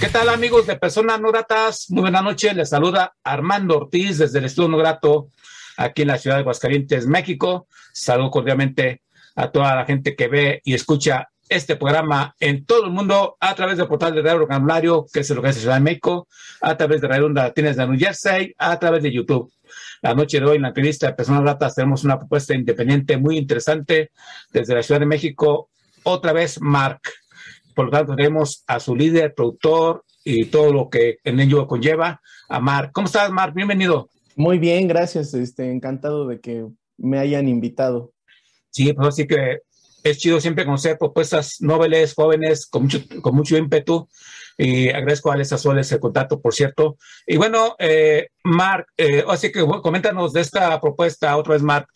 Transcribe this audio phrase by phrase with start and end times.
[0.00, 1.90] ¿Qué tal amigos de Personas No Gratas?
[1.90, 5.28] Muy buena noche, les saluda Armando Ortiz desde el Estudio No Grato
[5.76, 7.66] aquí en la ciudad de Aguascalientes, México.
[7.92, 9.02] Saludo cordialmente
[9.36, 13.54] a toda la gente que ve y escucha este programa en todo el mundo a
[13.54, 16.26] través del portal de Radio Vocabulario, que es el lugar de Ciudad de México,
[16.62, 19.52] a través de Radio Onda Latines de New Jersey, a través de YouTube.
[20.00, 23.36] La noche de hoy en la entrevista de Personas Gratas tenemos una propuesta independiente muy
[23.36, 24.12] interesante
[24.50, 25.68] desde la Ciudad de México.
[26.04, 27.02] Otra vez, Mark.
[27.80, 32.20] Por lo tanto, tenemos a su líder, productor y todo lo que en ello conlleva,
[32.46, 32.90] a Mark.
[32.92, 33.54] ¿Cómo estás, Mark?
[33.54, 34.10] Bienvenido.
[34.36, 35.32] Muy bien, gracias.
[35.32, 36.66] Este, encantado de que
[36.98, 38.12] me hayan invitado.
[38.68, 39.60] Sí, pues así que
[40.02, 44.06] es chido siempre conocer propuestas nobles, jóvenes, con mucho, con mucho ímpetu.
[44.58, 46.98] Y agradezco a Alex Azueles el contacto, por cierto.
[47.26, 51.86] Y bueno, eh, Mark, eh, así que coméntanos de esta propuesta otra vez, Mark.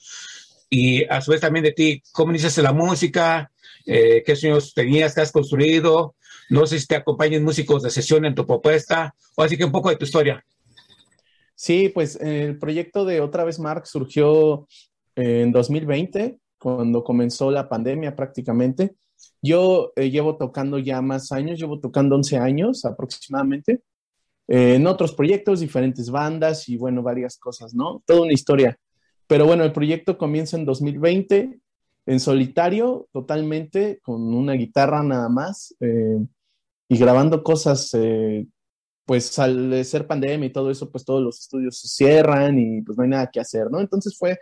[0.71, 3.51] Y a su vez también de ti, ¿cómo iniciaste la música?
[3.87, 5.15] Eh, ¿Qué sueños tenías?
[5.15, 6.15] ¿Qué has construido?
[6.51, 9.15] No sé si te acompañan músicos de sesión en tu propuesta.
[9.37, 10.45] O así que un poco de tu historia.
[11.55, 14.67] Sí, pues el proyecto de Otra vez Mark surgió
[15.15, 18.97] en 2020 cuando comenzó la pandemia prácticamente.
[19.43, 23.83] Yo eh, llevo tocando ya más años, llevo tocando 11 años aproximadamente,
[24.49, 28.03] eh, en otros proyectos, diferentes bandas y bueno, varias cosas, ¿no?
[28.07, 28.79] Toda una historia.
[29.27, 31.59] Pero bueno, el proyecto comienza en 2020,
[32.07, 36.19] en solitario, totalmente, con una guitarra nada más, eh,
[36.89, 38.47] y grabando cosas, eh,
[39.07, 42.97] pues al ser pandemia y todo eso, pues todos los estudios se cierran y pues
[42.97, 43.81] no hay nada que hacer, ¿no?
[43.81, 44.39] Entonces fue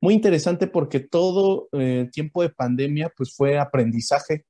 [0.00, 4.44] muy interesante porque todo el tiempo de pandemia pues fue aprendizaje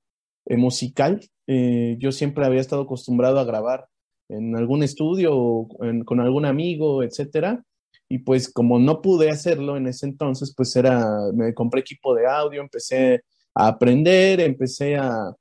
[0.47, 1.21] eh, musical.
[1.47, 3.87] Eh, yo siempre había estado acostumbrado a grabar
[4.29, 5.69] en algún estudio
[6.07, 7.63] con algún amigo, etcétera.
[8.13, 12.27] Y pues como no pude hacerlo en ese entonces, pues era, me compré equipo de
[12.27, 13.23] audio, empecé
[13.55, 15.35] a aprender, empecé a,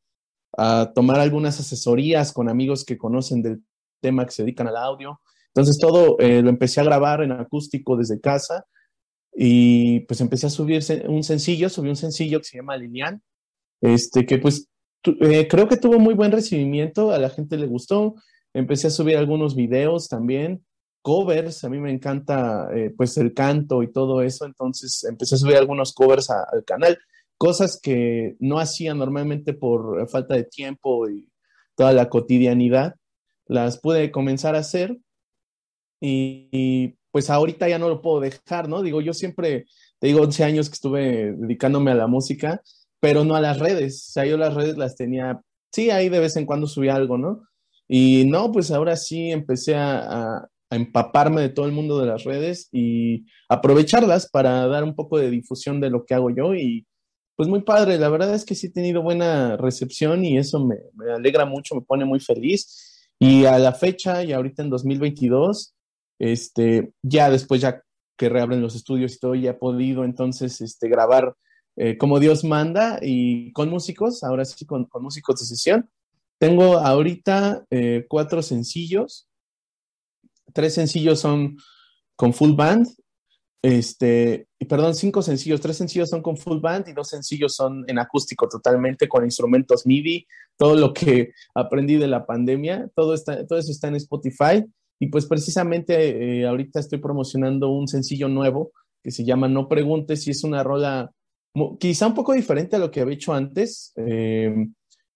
[0.57, 3.61] a tomar algunas asesorías con amigos que conocen del
[3.99, 5.19] tema que se dedican al audio.
[5.47, 8.65] Entonces todo eh, lo empecé a grabar en acústico desde casa
[9.33, 13.21] y pues empecé a subir un sencillo, subí un sencillo que se llama Lilian,
[13.81, 14.69] este que pues
[15.03, 18.15] eh, creo que tuvo muy buen recibimiento, a la gente le gustó,
[18.53, 20.63] empecé a subir algunos videos también,
[21.01, 25.37] covers, a mí me encanta eh, pues el canto y todo eso, entonces empecé a
[25.39, 26.97] subir algunos covers a, al canal,
[27.37, 31.29] cosas que no hacía normalmente por falta de tiempo y
[31.75, 32.95] toda la cotidianidad,
[33.47, 34.97] las pude comenzar a hacer
[35.99, 38.81] y, y pues ahorita ya no lo puedo dejar, ¿no?
[38.81, 39.65] Digo, yo siempre,
[39.99, 42.61] te digo, 11 años que estuve dedicándome a la música,
[42.99, 44.07] pero no a las redes.
[44.09, 45.41] O sea, yo las redes las tenía,
[45.71, 47.43] sí, ahí de vez en cuando subía algo, ¿no?
[47.87, 52.07] Y no, pues ahora sí empecé a, a, a empaparme de todo el mundo de
[52.07, 56.55] las redes y aprovecharlas para dar un poco de difusión de lo que hago yo
[56.55, 56.87] y
[57.35, 60.75] pues muy padre, la verdad es que sí he tenido buena recepción y eso me,
[61.11, 63.09] alegra mucho, me pone muy feliz.
[63.19, 65.73] Y a la fecha, y ahorita en 2022,
[66.19, 67.81] este, ya después ya
[68.15, 71.35] que reabren los estudios y todo, ya he podido entonces este, grabar
[71.77, 75.89] eh, como Dios manda y con músicos, ahora sí con, con músicos de sesión.
[76.37, 79.30] Tengo ahorita eh, cuatro sencillos,
[80.53, 81.57] tres sencillos son
[82.15, 82.87] con full band,
[83.63, 87.99] este, perdón, cinco sencillos, tres sencillos son con full band y dos sencillos son en
[87.99, 90.25] acústico totalmente con instrumentos MIDI,
[90.57, 94.65] todo lo que aprendí de la pandemia, todo, está, todo eso está en Spotify.
[94.99, 98.71] Y pues precisamente eh, ahorita estoy promocionando un sencillo nuevo
[99.03, 101.11] que se llama No Preguntes y es una rola
[101.79, 103.93] quizá un poco diferente a lo que había hecho antes.
[103.95, 104.53] Eh,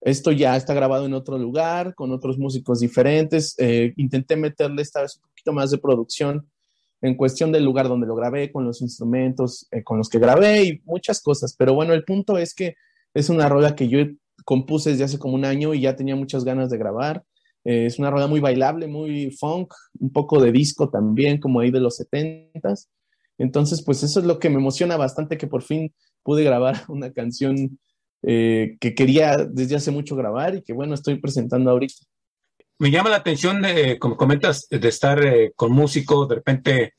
[0.06, 3.56] esto ya está grabado en otro lugar, con otros músicos diferentes.
[3.58, 6.48] Eh, intenté meterle esta vez un poquito más de producción
[7.02, 10.64] en cuestión del lugar donde lo grabé, con los instrumentos eh, con los que grabé
[10.64, 11.56] y muchas cosas.
[11.58, 12.76] Pero bueno, el punto es que
[13.16, 13.98] es una rola que yo
[14.46, 17.24] compuse desde hace como un año y ya tenía muchas ganas de grabar.
[17.64, 21.72] Eh, es una rola muy bailable, muy funk, un poco de disco también, como ahí
[21.72, 22.90] de los 70s.
[23.40, 27.12] Entonces, pues eso es lo que me emociona bastante, que por fin pude grabar una
[27.12, 27.80] canción
[28.28, 31.96] eh, que quería desde hace mucho grabar y que bueno, estoy presentando ahorita.
[32.78, 33.64] Me llama la atención,
[34.00, 36.94] como comentas, de estar eh, con músicos de repente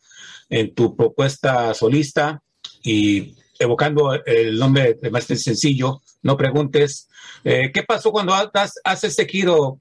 [0.49, 2.41] en tu propuesta solista
[2.83, 7.09] y evocando el nombre de más sencillo, no preguntes.
[7.45, 9.79] Eh, ¿Qué pasó cuando haces este giro?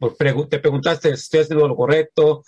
[0.50, 2.44] Te preguntaste, ¿estoy haciendo lo correcto?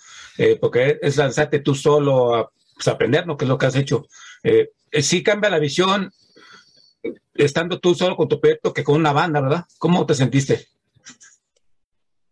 [0.60, 3.36] Porque es lanzarte tú solo a pues, aprender, ¿no?
[3.36, 4.06] ¿Qué es lo que has hecho?
[4.42, 4.70] Eh,
[5.02, 6.12] sí cambia la visión
[7.34, 9.64] estando tú solo con tu proyecto que con una banda, ¿verdad?
[9.78, 10.66] ¿Cómo te sentiste?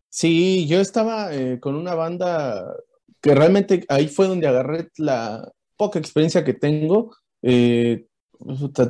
[0.09, 1.31] Sí, yo estaba
[1.61, 2.65] con una banda
[3.21, 7.15] que realmente ahí fue donde agarré la poca experiencia que tengo.
[7.43, 8.07] Eh,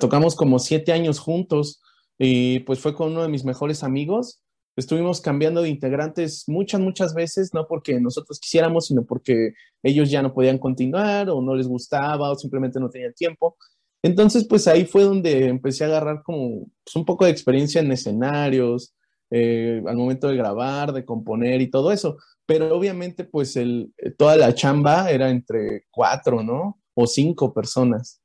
[0.01, 1.83] tocamos como siete años juntos
[2.19, 4.41] y pues fue con uno de mis mejores amigos.
[4.77, 10.21] Estuvimos cambiando de integrantes muchas, muchas veces, no porque nosotros quisiéramos, sino porque ellos ya
[10.21, 13.57] no podían continuar o no les gustaba o simplemente no tenían tiempo.
[14.03, 17.93] Entonces, pues ahí fue donde empecé a agarrar como pues, un poco de experiencia en
[17.93, 18.95] escenarios,
[19.31, 22.17] eh, al momento de grabar, de componer y todo eso.
[22.47, 26.81] Pero obviamente, pues el, toda la chamba era entre cuatro, ¿no?
[26.95, 28.21] O cinco personas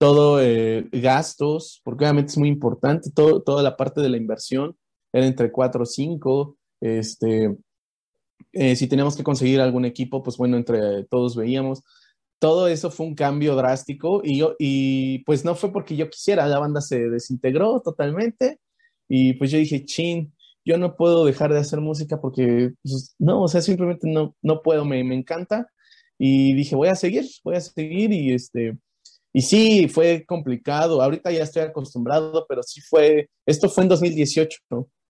[0.00, 4.74] todo eh, gastos, porque obviamente es muy importante, toda la parte de la inversión
[5.12, 6.56] era entre 4 o 5.
[6.80, 7.54] Este,
[8.52, 11.82] eh, si teníamos que conseguir algún equipo, pues bueno, entre todos veíamos.
[12.40, 16.48] Todo eso fue un cambio drástico y, yo, y pues no fue porque yo quisiera,
[16.48, 18.58] la banda se desintegró totalmente
[19.08, 20.34] y pues yo dije, chin,
[20.64, 24.62] yo no puedo dejar de hacer música porque, pues, no, o sea, simplemente no, no
[24.62, 25.68] puedo, me, me encanta.
[26.18, 28.76] Y dije, voy a seguir, voy a seguir y este,
[29.32, 31.02] y sí, fue complicado.
[31.02, 34.58] Ahorita ya estoy acostumbrado, pero sí fue, esto fue en 2018,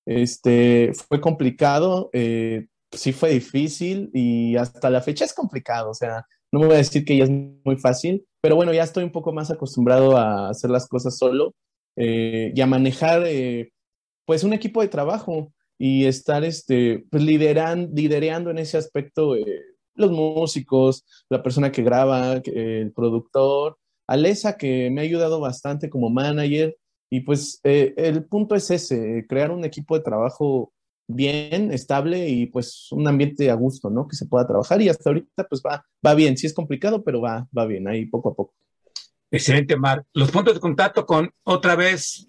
[0.07, 5.91] Este, fue complicado, eh, sí fue difícil y hasta la fecha es complicado.
[5.91, 8.83] O sea, no me voy a decir que ya es muy fácil, pero bueno, ya
[8.83, 11.55] estoy un poco más acostumbrado a hacer las cosas solo
[11.97, 13.73] eh, y a manejar, eh,
[14.27, 19.35] pues, un equipo de trabajo y estar, este, pues, lideran, lidereando en ese aspecto
[19.95, 23.77] los músicos, la persona que graba, el productor,
[24.11, 26.77] Alesa, que me ha ayudado bastante como manager.
[27.11, 30.73] Y pues eh, el punto es ese, crear un equipo de trabajo
[31.15, 34.07] bien, estable y pues un ambiente a gusto, ¿no?
[34.09, 37.21] Que se pueda trabajar y hasta ahorita pues va, va bien, sí es complicado, pero
[37.21, 38.55] va, va bien, ahí poco a poco.
[39.31, 40.07] Excelente, Marc.
[40.13, 42.27] Los puntos de contacto con otra vez,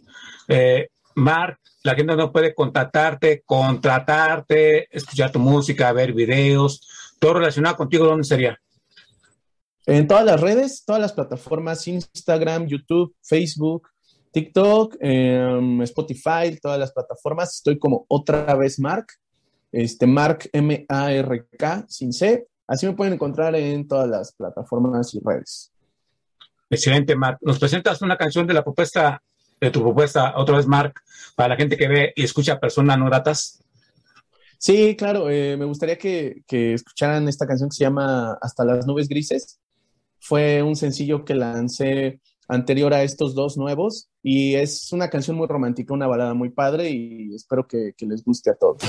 [0.48, 6.88] eh, Marc, la gente no puede contactarte, contratarte, escuchar tu música, ver videos,
[7.20, 8.60] todo relacionado contigo, ¿dónde sería?
[9.88, 13.90] En todas las redes, todas las plataformas, Instagram, YouTube, Facebook,
[14.32, 17.56] TikTok, em, Spotify, todas las plataformas.
[17.56, 19.08] Estoy como otra vez Mark,
[19.72, 22.48] este Mark M-A-R-K, sin C.
[22.68, 25.72] Así me pueden encontrar en todas las plataformas y redes.
[26.70, 27.38] Excelente, Mark.
[27.42, 29.22] ¿Nos presentas una canción de la propuesta,
[29.60, 30.94] de tu propuesta, otra vez, Mark,
[31.36, 33.62] para la gente que ve y escucha personas no gratas?
[34.58, 35.30] Sí, claro.
[35.30, 39.60] Eh, me gustaría que, que escucharan esta canción que se llama Hasta las nubes grises
[40.22, 45.48] fue un sencillo que lancé anterior a estos dos nuevos y es una canción muy
[45.48, 48.82] romántica, una balada muy padre y espero que, les guste a todos.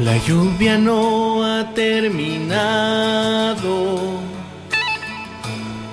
[0.00, 3.20] La lluvia no ha terminado,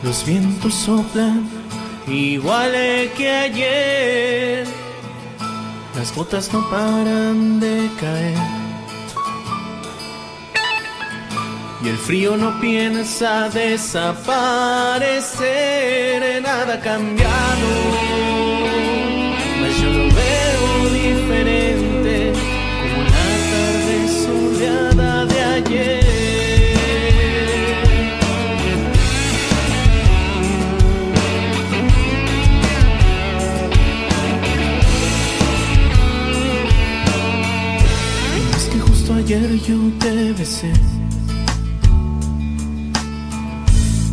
[0.03, 1.48] los vientos soplan
[2.07, 2.74] igual
[3.15, 4.83] que ayer.
[5.95, 8.38] Las gotas no paran de caer.
[11.83, 17.67] Y el frío no piensa desaparecer, nada ha cambiado.
[19.59, 21.73] Mas yo lo veo diferente,
[39.34, 40.72] ayer yo te besé.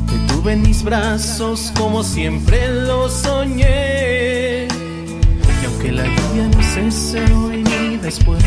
[0.09, 4.67] Te tuve en mis brazos como siempre lo soñé.
[4.67, 8.43] Y aunque la lluvia no cese hoy ni después.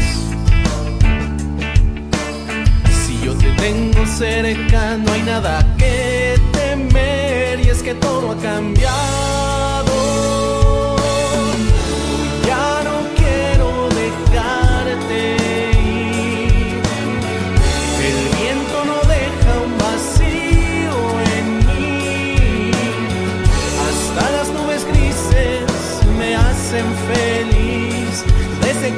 [3.05, 7.59] Si yo te tengo cerca, no hay nada que temer.
[7.65, 9.92] Y es que todo ha cambiado.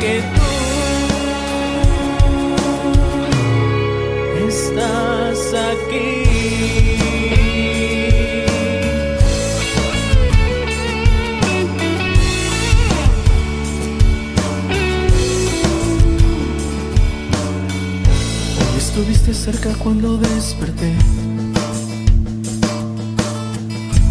[0.06, 0.50] que tú
[4.48, 5.40] estás
[5.72, 6.14] aquí.
[18.78, 20.94] Estuviste cerca cuando desperté.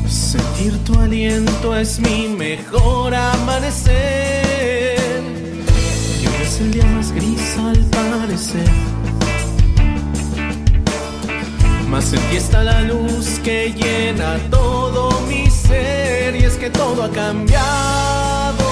[0.08, 4.43] Sentir tu aliento es mi mejor amanecer.
[6.54, 8.70] Es el día más gris al parecer.
[11.88, 16.36] Mas en ti está la luz que llena todo mi ser.
[16.36, 18.64] Y es que todo ha cambiado.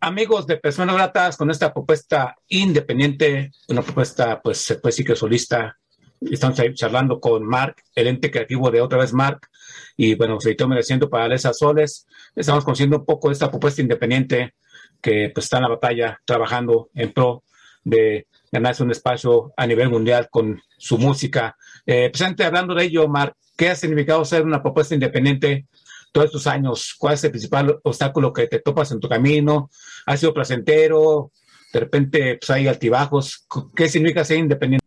[0.00, 5.16] Amigos de Personas Gratas, con esta propuesta independiente, una propuesta, pues se puede decir que
[5.16, 5.76] solista.
[6.20, 9.48] Estamos ahí charlando con Mark, el ente creativo de Otra vez Mark,
[9.96, 12.06] y bueno, se editó mereciendo para Alesa Soles.
[12.36, 14.54] Estamos conociendo un poco esta propuesta independiente
[15.02, 17.42] que pues está en la batalla, trabajando en pro
[17.82, 21.56] de ganarse un espacio a nivel mundial con su música.
[21.84, 25.66] Eh, precisamente hablando de ello, Mark, ¿qué ha significado ser una propuesta independiente
[26.12, 26.94] todos estos años?
[26.98, 29.70] ¿Cuál es el principal obstáculo que te topas en tu camino?
[30.06, 31.32] ¿Ha sido placentero?
[31.72, 33.46] De repente pues, hay altibajos.
[33.74, 34.86] ¿Qué significa ser independiente?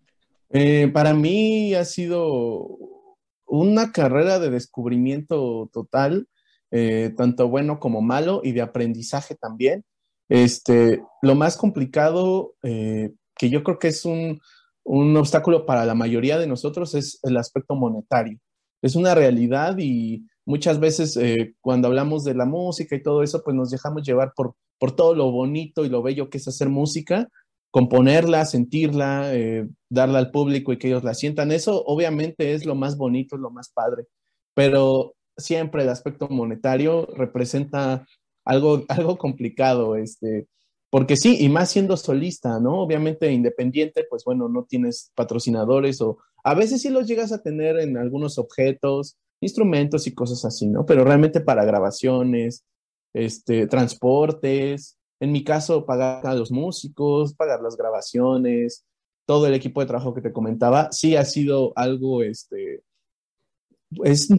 [0.51, 2.67] Eh, para mí ha sido
[3.45, 6.27] una carrera de descubrimiento total,
[6.71, 9.83] eh, tanto bueno como malo, y de aprendizaje también.
[10.29, 14.39] Este, lo más complicado, eh, que yo creo que es un,
[14.83, 18.39] un obstáculo para la mayoría de nosotros, es el aspecto monetario.
[18.81, 23.43] Es una realidad y muchas veces eh, cuando hablamos de la música y todo eso,
[23.43, 26.69] pues nos dejamos llevar por, por todo lo bonito y lo bello que es hacer
[26.69, 27.29] música,
[27.69, 31.51] componerla, sentirla, eh, darla al público y que ellos la sientan.
[31.51, 34.07] Eso obviamente es lo más bonito, lo más padre,
[34.55, 38.07] pero siempre el aspecto monetario representa
[38.43, 40.47] algo, algo complicado, este,
[40.89, 42.79] porque sí, y más siendo solista, ¿no?
[42.79, 47.77] Obviamente independiente, pues bueno, no tienes patrocinadores o a veces sí los llegas a tener
[47.77, 50.85] en algunos objetos, instrumentos y cosas así, ¿no?
[50.85, 52.65] Pero realmente para grabaciones,
[53.13, 58.85] este, transportes, en mi caso, pagar a los músicos, pagar las grabaciones,
[59.25, 62.83] todo el equipo de trabajo que te comentaba, sí ha sido algo, este,
[64.03, 64.29] es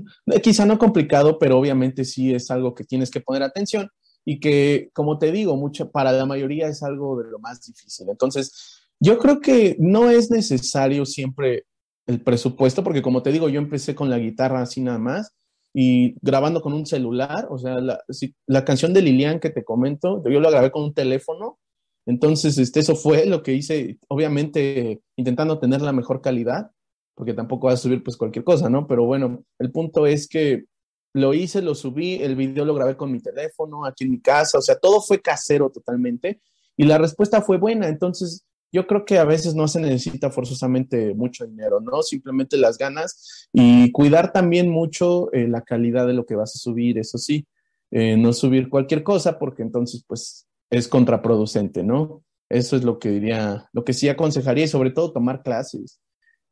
[0.43, 3.89] quizá no complicado, pero obviamente sí es algo que tienes que poner atención
[4.25, 8.09] y que, como te digo, mucho, para la mayoría es algo de lo más difícil.
[8.09, 11.65] Entonces, yo creo que no es necesario siempre
[12.11, 15.33] el presupuesto, porque como te digo, yo empecé con la guitarra así nada más
[15.73, 19.65] y grabando con un celular, o sea, la, si, la canción de Lilian que te
[19.65, 21.61] comento, yo la grabé con un teléfono,
[22.07, 26.73] entonces este, eso fue lo que hice, obviamente intentando tener la mejor calidad,
[27.15, 28.89] porque tampoco vas a subir pues cualquier cosa, ¿no?
[28.89, 30.65] Pero bueno, el punto es que
[31.13, 34.59] lo hice, lo subí, el video lo grabé con mi teléfono, aquí en mi casa,
[34.59, 36.41] o sea, todo fue casero totalmente
[36.77, 41.15] y la respuesta fue buena, entonces yo creo que a veces no se necesita forzosamente
[41.15, 42.03] mucho dinero, ¿no?
[42.03, 46.59] Simplemente las ganas y cuidar también mucho eh, la calidad de lo que vas a
[46.59, 47.47] subir, eso sí,
[47.91, 52.23] eh, no subir cualquier cosa porque entonces pues es contraproducente, ¿no?
[52.49, 56.01] Eso es lo que diría, lo que sí aconsejaría y sobre todo tomar clases.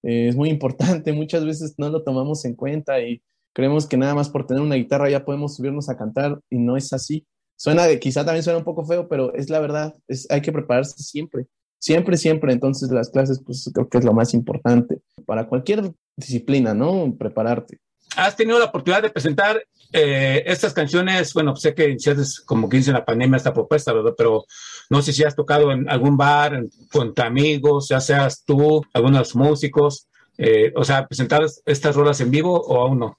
[0.02, 3.22] Eh, es muy importante, muchas veces no lo tomamos en cuenta y
[3.52, 6.76] creemos que nada más por tener una guitarra ya podemos subirnos a cantar y no
[6.76, 7.26] es así.
[7.56, 11.02] Suena, quizá también suena un poco feo, pero es la verdad, es, hay que prepararse
[11.02, 11.46] siempre.
[11.78, 12.52] Siempre, siempre.
[12.52, 17.14] Entonces las clases, pues creo que es lo más importante para cualquier disciplina, ¿no?
[17.18, 17.78] Prepararte.
[18.16, 22.76] has tenido la oportunidad de presentar eh, estas canciones, bueno, sé que iniciaste como que
[22.78, 24.14] en la pandemia esta propuesta, ¿verdad?
[24.16, 24.44] Pero
[24.90, 29.34] no sé si has tocado en algún bar, con tus amigos, ya seas tú, algunos
[29.34, 33.18] músicos, eh, o sea, presentar estas rolas en vivo o aún no.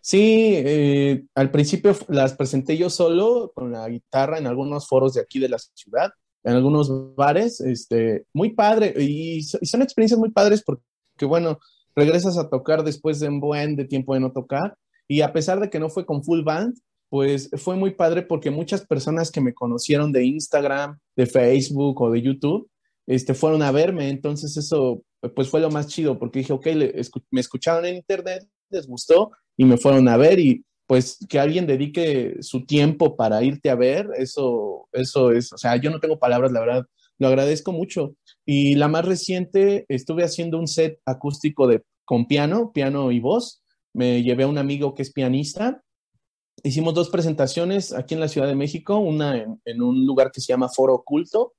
[0.00, 5.20] Sí, eh, al principio las presenté yo solo con la guitarra en algunos foros de
[5.20, 6.12] aquí de la ciudad,
[6.44, 10.82] en algunos bares, este, muy padre, y, y son experiencias muy padres porque,
[11.24, 11.58] bueno,
[11.94, 14.76] regresas a tocar después de un buen de tiempo de no tocar,
[15.08, 16.74] y a pesar de que no fue con full band,
[17.12, 22.10] pues fue muy padre porque muchas personas que me conocieron de Instagram, de Facebook o
[22.10, 22.70] de YouTube,
[23.06, 24.08] este, fueron a verme.
[24.08, 25.02] Entonces eso,
[25.34, 26.68] pues fue lo más chido porque dije, ok,
[27.30, 31.66] me escucharon en internet, les gustó y me fueron a ver y pues que alguien
[31.66, 36.18] dedique su tiempo para irte a ver, eso, eso es, o sea, yo no tengo
[36.18, 36.86] palabras, la verdad,
[37.18, 38.14] lo agradezco mucho.
[38.44, 43.62] Y la más reciente, estuve haciendo un set acústico de, con piano, piano y voz.
[43.94, 45.82] Me llevé a un amigo que es pianista
[46.62, 50.52] hicimos dos presentaciones aquí en la Ciudad de México, una en, un lugar que se
[50.52, 51.54] llama Foro Oculto,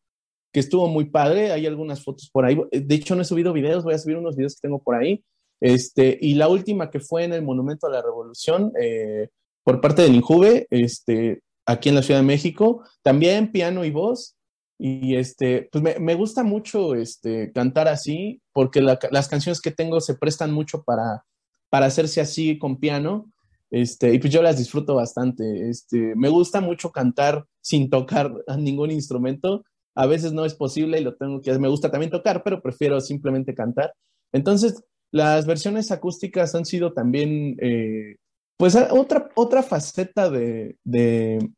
[0.51, 3.83] que estuvo muy padre, hay algunas fotos por ahí, de hecho no he subido videos,
[3.83, 5.23] voy a subir unos videos que tengo por ahí,
[5.63, 9.29] este, y la última que fue en el Monumento a la Revolución, eh,
[9.63, 14.35] por parte del Injuve, este, aquí en la Ciudad de México, también piano y voz,
[14.77, 20.15] y este, pues me, gusta mucho este, cantar así, porque las canciones que tengo se
[20.15, 21.23] prestan mucho para,
[21.69, 23.31] para hacerse así con piano,
[23.71, 25.69] este, y pues yo las disfruto bastante.
[25.69, 29.63] Este, me gusta mucho cantar sin tocar ningún instrumento.
[29.95, 32.99] A veces no es posible y lo tengo que Me gusta también tocar, pero prefiero
[32.99, 33.93] simplemente cantar.
[34.33, 38.17] Entonces, las versiones acústicas han sido también, eh,
[38.57, 41.53] pues, otra, otra faceta de, del,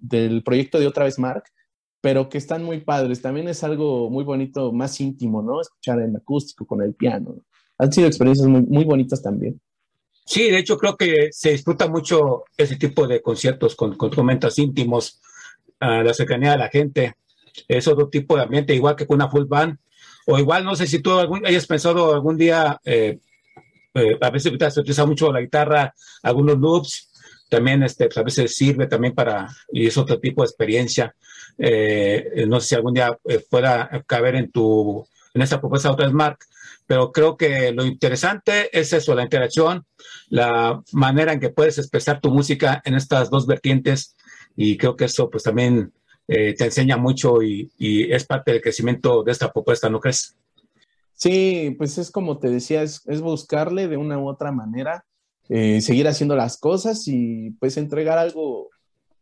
[0.00, 1.44] del, proyecto de Otra vez Mark,
[2.00, 3.22] pero que están muy padres.
[3.22, 5.60] También es algo muy bonito, más íntimo, ¿no?
[5.60, 7.36] Escuchar en acústico con el piano.
[7.78, 9.60] Han sido experiencias muy, muy bonitas también.
[10.24, 14.58] Sí, de hecho creo que se disfruta mucho ese tipo de conciertos con, con momentos
[14.58, 15.20] íntimos,
[15.78, 17.14] a la cercanía de la gente.
[17.68, 19.78] Es otro tipo de ambiente, igual que con una full band.
[20.26, 23.18] O igual, no sé si tú algún, hayas pensado algún día, eh,
[23.94, 27.12] eh, a veces se utiliza mucho la guitarra, algunos loops,
[27.48, 31.14] también este, pues, a veces sirve también para, y es otro tipo de experiencia.
[31.56, 33.16] Eh, no sé si algún día
[33.48, 36.38] pueda caber en tu, en esta propuesta otra Mark,
[36.86, 39.84] pero creo que lo interesante es eso, la interacción,
[40.28, 44.16] la manera en que puedes expresar tu música en estas dos vertientes
[44.56, 45.92] y creo que eso pues también
[46.28, 50.36] eh, te enseña mucho y, es parte del crecimiento de esta propuesta, ¿no crees?
[51.14, 55.04] Sí, pues es como te decía, es, buscarle de una u otra manera,
[55.48, 58.68] eh, seguir haciendo las cosas y pues entregar algo,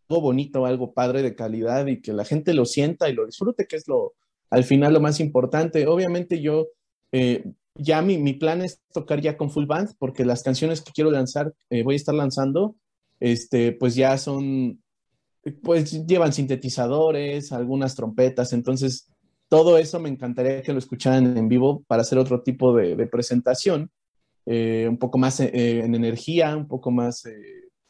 [0.09, 3.67] algo bonito, algo padre de calidad y que la gente lo sienta y lo disfrute,
[3.67, 4.15] que es lo,
[4.51, 5.87] al final lo más importante.
[5.87, 6.69] Obviamente yo
[7.13, 7.45] eh,
[7.77, 11.11] ya mi, mi, plan es tocar ya con full band, porque las canciones que quiero
[11.11, 12.77] lanzar, eh, voy a estar lanzando,
[13.21, 14.83] este, pues ya son,
[15.63, 19.09] pues llevan sintetizadores, algunas trompetas, entonces
[19.49, 23.91] todo eso me encantaría que lo escucharan en vivo para hacer otro tipo de, presentación,
[24.47, 27.25] eh, un poco más en energía, un poco más,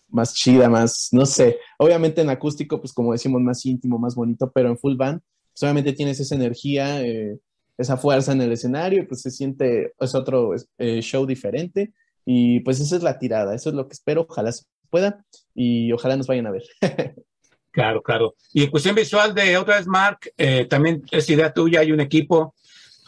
[0.08, 4.50] más chida, más, no sé, obviamente en acústico, pues como decimos, más íntimo, más bonito,
[4.52, 5.20] pero en full band,
[5.52, 7.00] pues obviamente tienes esa energía
[7.76, 11.92] esa fuerza en el escenario pues se siente, es otro eh, show diferente
[12.24, 15.92] y pues esa es la tirada, eso es lo que espero, ojalá se pueda y
[15.92, 16.62] ojalá nos vayan a ver.
[17.74, 18.34] claro, claro.
[18.52, 22.00] Y en cuestión visual de otra vez, Mark, eh, también es idea tuya, hay un
[22.00, 22.54] equipo.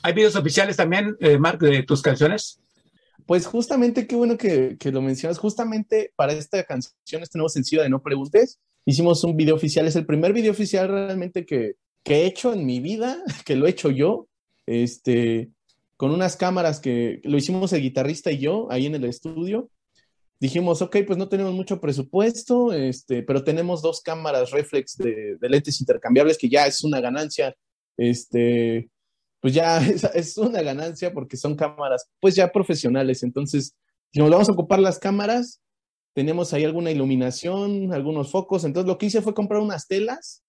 [0.03, 2.61] ¿Hay videos oficiales también, eh, Mark, de tus canciones?
[3.25, 5.39] Pues justamente, qué bueno que, lo mencionas.
[5.39, 9.87] Justamente para esta canción, este nuevo sencillo de No Preguntes, hicimos un video oficial.
[9.87, 13.67] Es el primer video oficial realmente que, que he hecho en mi vida, que lo
[13.67, 14.29] he hecho yo
[14.67, 15.51] este,
[15.97, 19.71] con unas cámaras que lo hicimos el guitarrista y yo ahí en el estudio.
[20.39, 25.81] Dijimos, ok, pues no tenemos mucho presupuesto, este, pero tenemos dos cámaras reflex de, lentes
[25.81, 27.55] intercambiables que ya es una ganancia.
[27.97, 28.91] Este,
[29.41, 29.79] pues ya
[30.15, 33.23] es, una ganancia porque son cámaras, pues ya profesionales.
[33.23, 33.75] Entonces,
[34.13, 35.63] si nos vamos a ocupar las cámaras,
[36.15, 38.65] tenemos ahí alguna iluminación, algunos focos.
[38.65, 40.43] Entonces, lo que hice fue comprar unas telas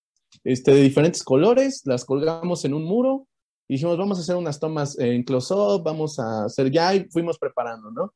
[0.44, 3.28] este, de diferentes colores, las colgamos en un muro
[3.68, 7.38] y dijimos, vamos a hacer unas tomas en close-up, vamos a hacer ya, y fuimos
[7.38, 8.14] preparando, ¿no?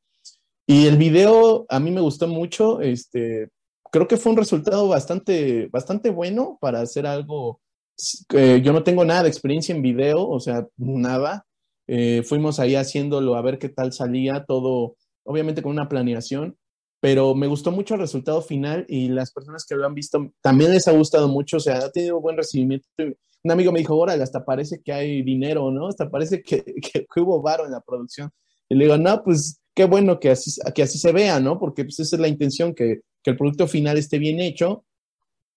[0.72, 3.50] Y el video a mí me gustó mucho, este,
[3.90, 7.60] creo que fue un resultado bastante, bastante bueno para hacer algo,
[8.32, 11.44] eh, yo no tengo nada de experiencia en video, o sea, nada,
[11.86, 16.56] eh, fuimos ahí haciéndolo a ver qué tal salía, todo, obviamente con una planeación,
[17.00, 20.72] pero me gustó mucho el resultado final y las personas que lo han visto también
[20.72, 22.88] les ha gustado mucho, o sea, ha tenido buen recibimiento
[23.44, 25.88] un amigo me dijo, órale, hasta parece que hay dinero, ¿no?
[25.88, 26.64] Hasta parece que,
[27.14, 28.30] que, hubo varo en la producción.
[28.68, 31.58] Y le digo, no, pues qué bueno que así, que así se vea, ¿no?
[31.58, 34.84] Porque pues esa es la intención, que, que el producto final esté bien hecho,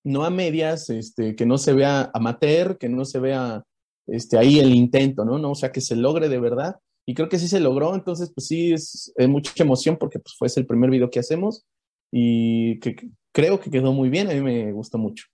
[0.04, 3.63] no a medias, este, que no se vea amateur, que no se vea
[4.08, 5.39] este, ahí el intento, ¿no?
[5.39, 5.51] ¿no?
[5.51, 6.75] O sea, que se logre de verdad.
[7.08, 10.47] Y creo que sí se logró, entonces pues sí, es, mucha emoción porque pues fue
[10.56, 11.65] el primer video que hacemos
[12.12, 12.95] y que,
[13.32, 15.25] creo que quedó muy bien, a mí me gustó mucho.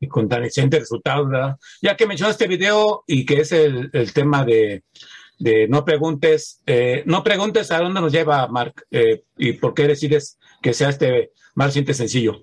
[0.00, 1.56] Y con tan excelente resultado, ¿verdad?
[1.82, 4.84] Ya que mencionaste video y que es el, el tema de,
[5.38, 9.86] de, no preguntes, eh, no preguntes a dónde nos lleva Mark eh, y por qué
[9.86, 12.42] decides que sea este más reciente sencillo.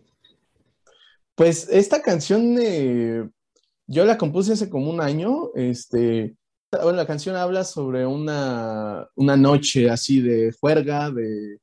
[1.35, 3.27] Pues esta canción eh,
[3.87, 5.51] yo la compuse hace como un año.
[5.55, 6.35] Este,
[6.71, 11.57] bueno, la canción habla sobre una, una noche así de juerga, de,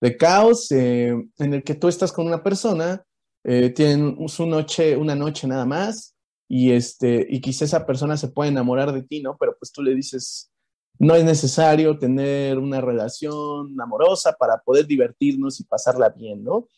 [0.00, 3.04] de caos, en el que tú estás con una persona,
[3.42, 6.14] tienen su noche, una noche nada más,
[6.48, 9.36] y este, y quizá esa persona se puede enamorar de ti, ¿no?
[9.38, 10.50] Pero pues tú le dices,
[10.98, 16.68] no es necesario tener una relación amorosa para poder divertirnos y pasarla bien, ¿no?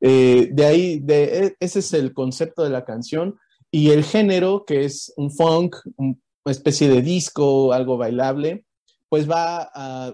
[0.00, 3.38] Eh, de ahí, de, e, ese es el concepto de la canción.
[3.70, 8.64] Y el género, que es un funk, una especie de disco, algo bailable,
[9.08, 9.70] pues va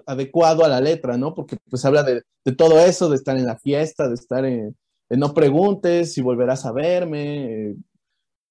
[0.06, 1.34] adecuado a la letra, ¿no?
[1.34, 2.22] Porque pues habla de,
[2.56, 4.76] todo eso, de estar en la fiesta, de estar en,
[5.10, 7.76] no preguntes si volverás a verme.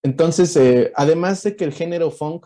[0.03, 2.45] Entonces, eh, además de que el género funk,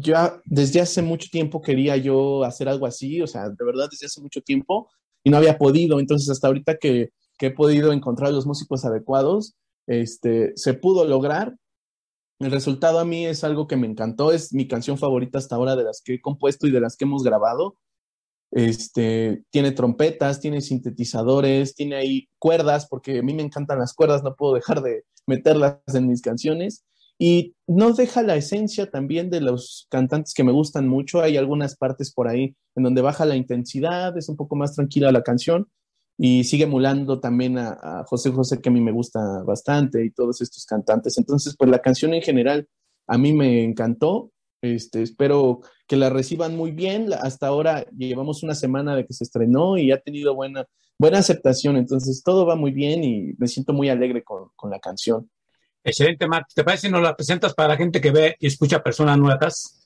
[0.00, 4.06] ya desde hace mucho tiempo quería yo hacer algo así, o sea, de verdad desde
[4.06, 4.88] hace mucho tiempo
[5.24, 6.00] y no había podido.
[6.00, 9.56] Entonces, hasta ahorita que, que he podido encontrar los músicos adecuados,
[9.86, 11.56] este, se pudo lograr.
[12.38, 15.74] El resultado a mí es algo que me encantó, es mi canción favorita hasta ahora
[15.74, 17.76] de las que he compuesto y de las que hemos grabado.
[18.50, 24.22] Este, tiene trompetas, tiene sintetizadores, tiene ahí cuerdas, porque a mí me encantan las cuerdas,
[24.22, 26.84] no puedo dejar de meterlas en mis canciones.
[27.18, 31.20] Y no deja la esencia también de los cantantes que me gustan mucho.
[31.20, 35.10] Hay algunas partes por ahí en donde baja la intensidad, es un poco más tranquila
[35.10, 35.68] la canción,
[36.16, 40.40] y sigue emulando también a, José José, que a mí me gusta bastante, y todos
[40.40, 41.18] estos cantantes.
[41.18, 42.68] Entonces, pues la canción en general
[43.08, 44.30] a mí me encantó.
[44.60, 47.12] Este, espero que la reciban muy bien.
[47.12, 50.66] Hasta ahora llevamos una semana de que se estrenó y ha tenido buena,
[50.98, 51.76] buena aceptación.
[51.76, 55.28] Entonces, todo va muy bien y me siento muy alegre con, con la canción.
[55.84, 56.48] Excelente, Marc.
[56.54, 59.78] ¿Te parece si nos la presentas para la gente que ve y escucha personas nuevas?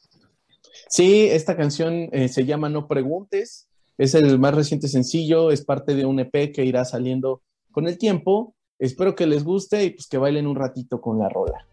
[0.89, 3.69] Sí, esta canción eh, se llama No Preguntes.
[3.99, 7.99] Es el más reciente sencillo, es parte de un EP que irá saliendo con el
[7.99, 8.55] tiempo.
[8.79, 11.67] Espero que les guste y pues que bailen un ratito con la rola.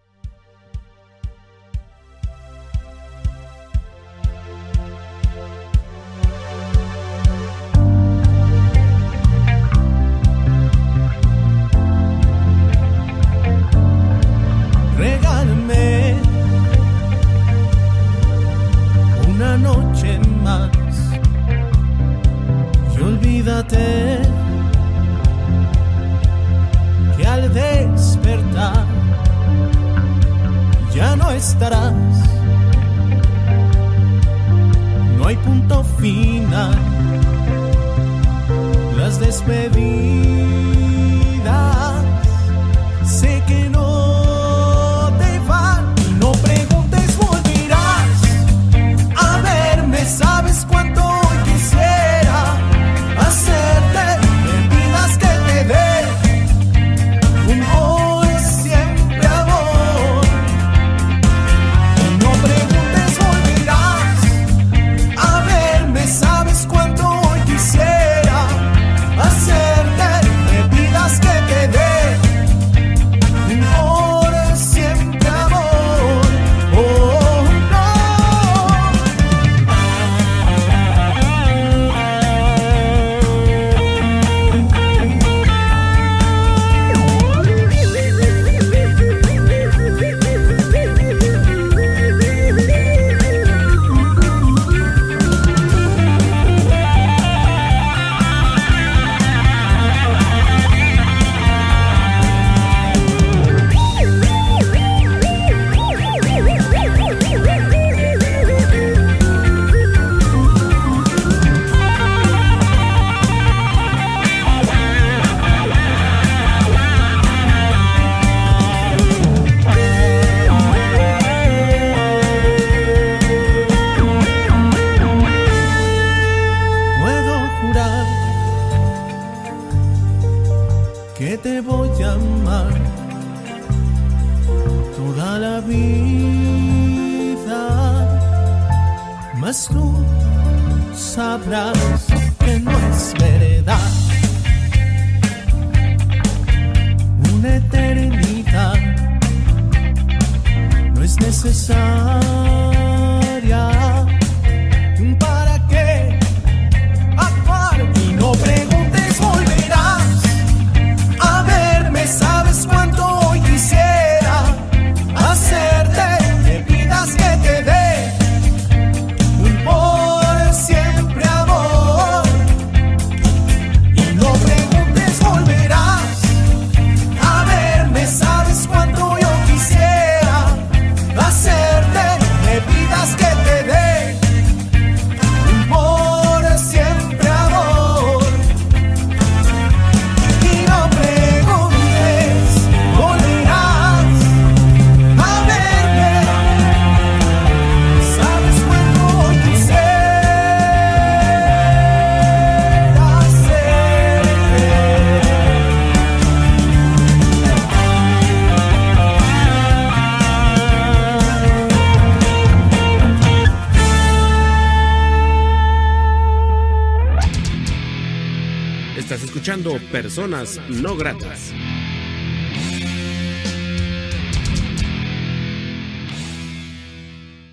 [219.91, 221.53] Personas no gratas.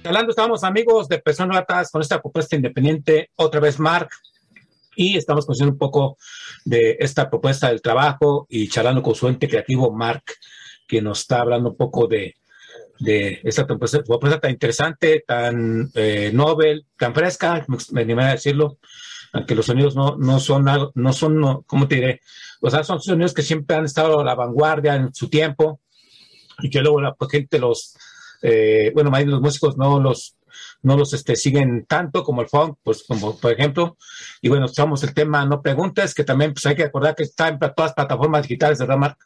[0.05, 4.09] Hablando, estamos amigos de personas gratas con esta propuesta independiente, otra vez Mark,
[4.95, 6.17] y estamos conociendo un poco
[6.65, 10.23] de esta propuesta del trabajo y charlando con su ente creativo Mark,
[10.87, 12.37] que nos está hablando un poco de,
[13.01, 14.03] de esta propuesta,
[14.41, 18.79] tan interesante, tan eh, novel, tan fresca, me animé a decirlo,
[19.33, 22.21] aunque los sonidos no, no son, no son, no, ¿cómo te diré?
[22.61, 25.81] O sea, son sonidos que siempre han estado a la vanguardia en su tiempo
[26.61, 27.97] y que luego la gente los,
[28.43, 30.37] eh, bueno, más los músicos no los,
[30.83, 33.97] no los este, siguen tanto como el funk, pues como por ejemplo,
[34.41, 37.49] y bueno, usamos el tema No Preguntes, que también pues hay que acordar que está
[37.49, 39.19] en todas las plataformas digitales, ¿verdad, Mark?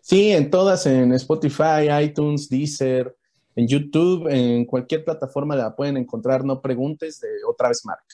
[0.00, 3.16] Sí, en todas, en Spotify, iTunes, Deezer,
[3.56, 8.04] en YouTube, en cualquier plataforma la pueden encontrar, no preguntes, de otra vez Mark.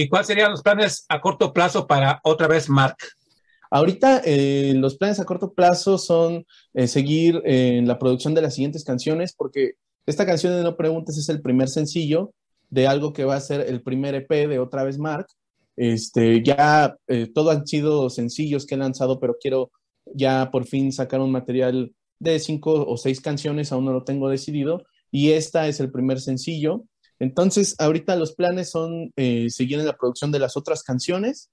[0.00, 2.98] ¿Y cuáles serían los planes a corto plazo para otra vez Mark?
[3.68, 8.54] Ahorita eh, los planes a corto plazo son eh, seguir en la producción de las
[8.54, 9.72] siguientes canciones, porque
[10.06, 12.32] esta canción de No Preguntes es el primer sencillo
[12.70, 15.26] de algo que va a ser el primer EP de Otra vez Mark.
[15.74, 19.72] Este, ya eh, todo han sido sencillos que he lanzado, pero quiero
[20.14, 24.28] ya por fin sacar un material de cinco o seis canciones, aún no lo tengo
[24.28, 26.84] decidido, y esta es el primer sencillo.
[27.18, 31.50] Entonces, ahorita los planes son eh, seguir en la producción de las otras canciones,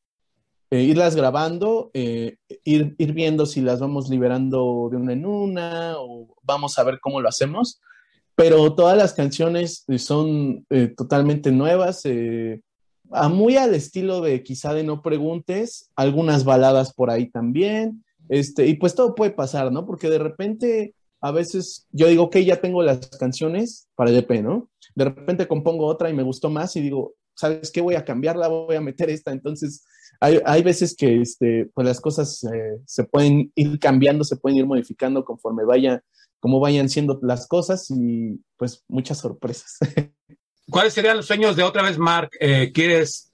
[0.70, 6.36] eh, irlas grabando, eh, ir, viendo si las vamos liberando de una en una o
[6.44, 7.82] vamos a ver cómo lo hacemos.
[8.36, 10.66] Pero todas las canciones son
[10.98, 12.04] totalmente nuevas,
[13.12, 18.04] a muy al estilo de quizá de No Preguntes, algunas baladas por ahí también.
[18.28, 19.86] Este, y pues todo puede pasar, ¿no?
[19.86, 20.96] Porque de repente
[21.26, 24.70] a veces yo digo, ok, ya tengo las canciones para el EP, ¿no?
[24.94, 27.82] De repente compongo otra y me gustó más y digo, ¿sabes qué?
[27.82, 29.32] Voy a cambiarla, voy a meter esta.
[29.32, 29.84] Entonces,
[30.20, 34.60] hay, hay veces que este, pues las cosas eh, se pueden ir cambiando, se pueden
[34.60, 36.04] ir modificando conforme vaya,
[36.40, 39.80] como vayan siendo las cosas y pues muchas sorpresas.
[40.70, 42.30] ¿Cuáles serían los sueños de otra vez, Mark?
[42.40, 43.34] Eh, ¿Quieres,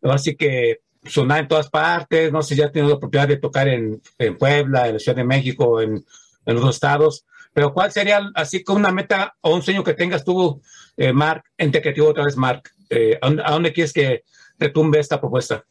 [0.00, 2.32] así que sonar en todas partes?
[2.32, 5.16] No sé ya has tenido la oportunidad de tocar en, en Puebla, en la Ciudad
[5.16, 6.02] de México, en
[6.48, 7.24] en los estados.
[7.52, 10.60] Pero ¿cuál sería así como una meta o un sueño que tengas tú,
[10.96, 12.70] eh, Mark, en creativo otra vez, Mark?
[12.90, 14.24] Eh, ¿a, dónde, quieres que
[14.58, 15.64] retumbe esta propuesta?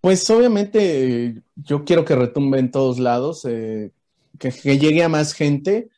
[0.00, 3.92] Pues obviamente yo quiero que retumbe en todos lados, eh,
[4.38, 5.88] que, llegue a más gente.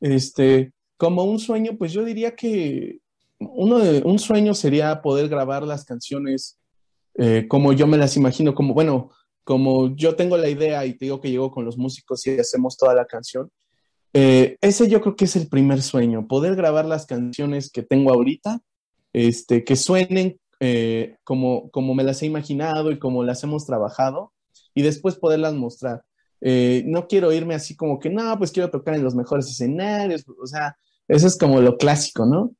[0.00, 2.98] Este, como un sueño, pues yo diría que
[3.38, 6.58] uno de, un sueño sería poder grabar las canciones
[7.46, 9.10] como yo me las imagino, como, bueno,
[9.44, 12.76] como yo tengo la idea y te digo que llego con los músicos y hacemos
[12.76, 13.50] toda la canción,
[14.14, 18.12] eh, ese yo creo que es el primer sueño, poder grabar las canciones que tengo
[18.12, 18.60] ahorita,
[19.12, 24.32] este, que suenen eh, como, como me las he imaginado y como las hemos trabajado,
[24.74, 26.04] y después poderlas mostrar.
[26.40, 30.24] Eh, no quiero irme así como que, no, pues quiero tocar en los mejores escenarios,
[30.40, 30.76] o sea,
[31.08, 32.54] eso es como lo clásico, ¿no?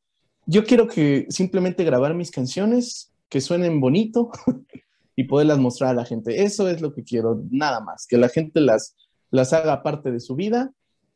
[0.47, 4.31] Yo quiero que simplemente grabar mis canciones, que suenen bonito,
[5.16, 6.42] y poderlas mostrar a la gente.
[6.42, 8.96] Eso es lo que quiero, nada más, que la gente las,
[9.31, 10.72] las haga parte de su vida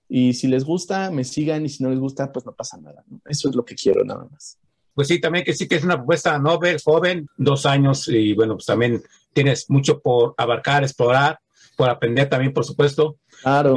[0.08, 3.04] y si les gusta, me sigan y si no les gusta, pues no pasa nada.
[3.24, 4.58] Eso es lo que quiero, nada más.
[4.94, 8.54] Pues sí, también que sí que es una propuesta novel, joven, dos años y bueno,
[8.54, 11.38] pues también tienes mucho por abarcar, explorar,
[11.76, 13.18] por aprender también, por supuesto.
[13.42, 13.76] Claro.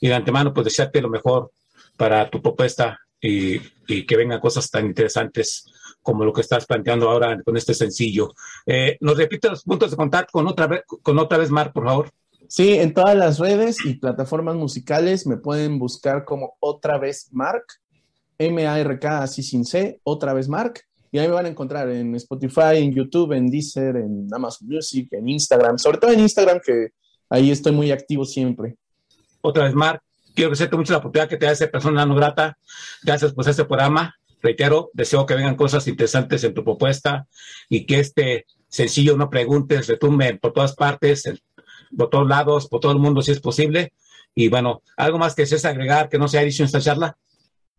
[0.00, 1.50] Y, de antemano, pues desearte lo mejor
[1.96, 5.66] para tu propuesta y, y que vengan cosas tan interesantes
[6.04, 8.34] como lo que estás planteando ahora con este sencillo.
[8.66, 11.84] Eh, ¿Nos repite los puntos de contacto con otra, vez, con otra vez, Mark, por
[11.84, 12.10] favor?
[12.46, 17.64] Sí, en todas las redes y plataformas musicales me pueden buscar como otra vez Mark,
[18.38, 20.82] M-A-R-K, así sin C, otra vez Mark.
[21.10, 25.08] Y ahí me van a encontrar en Spotify, en YouTube, en Deezer, en Amazon Music,
[25.12, 26.88] en Instagram, sobre todo en Instagram, que
[27.30, 28.76] ahí estoy muy activo siempre.
[29.40, 30.02] Otra vez, Mark,
[30.34, 32.58] quiero agradecerte mucho la oportunidad que te hace persona no grata.
[33.02, 34.14] Gracias por este programa.
[34.44, 37.26] Reitero, deseo que vengan cosas interesantes en tu propuesta
[37.70, 41.24] y que este sencillo no preguntes retumbe por todas partes,
[41.96, 43.94] por todos lados, por todo el mundo, si es posible.
[44.34, 47.16] Y bueno, algo más que desees agregar que no se ha dicho en esta charla.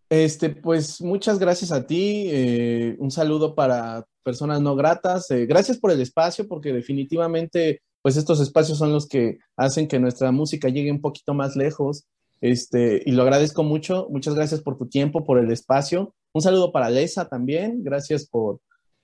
[0.09, 2.25] Este, pues muchas gracias a ti.
[2.29, 5.29] Eh, un saludo para personas no gratas.
[5.29, 9.99] Eh, gracias por el espacio, porque definitivamente, pues estos espacios son los que hacen que
[9.99, 12.07] nuestra música llegue un poquito más lejos.
[12.41, 14.07] Este, y lo agradezco mucho.
[14.09, 16.15] Muchas gracias por tu tiempo, por el espacio.
[16.35, 17.81] Un saludo para Lesa también.
[17.81, 18.59] Gracias por,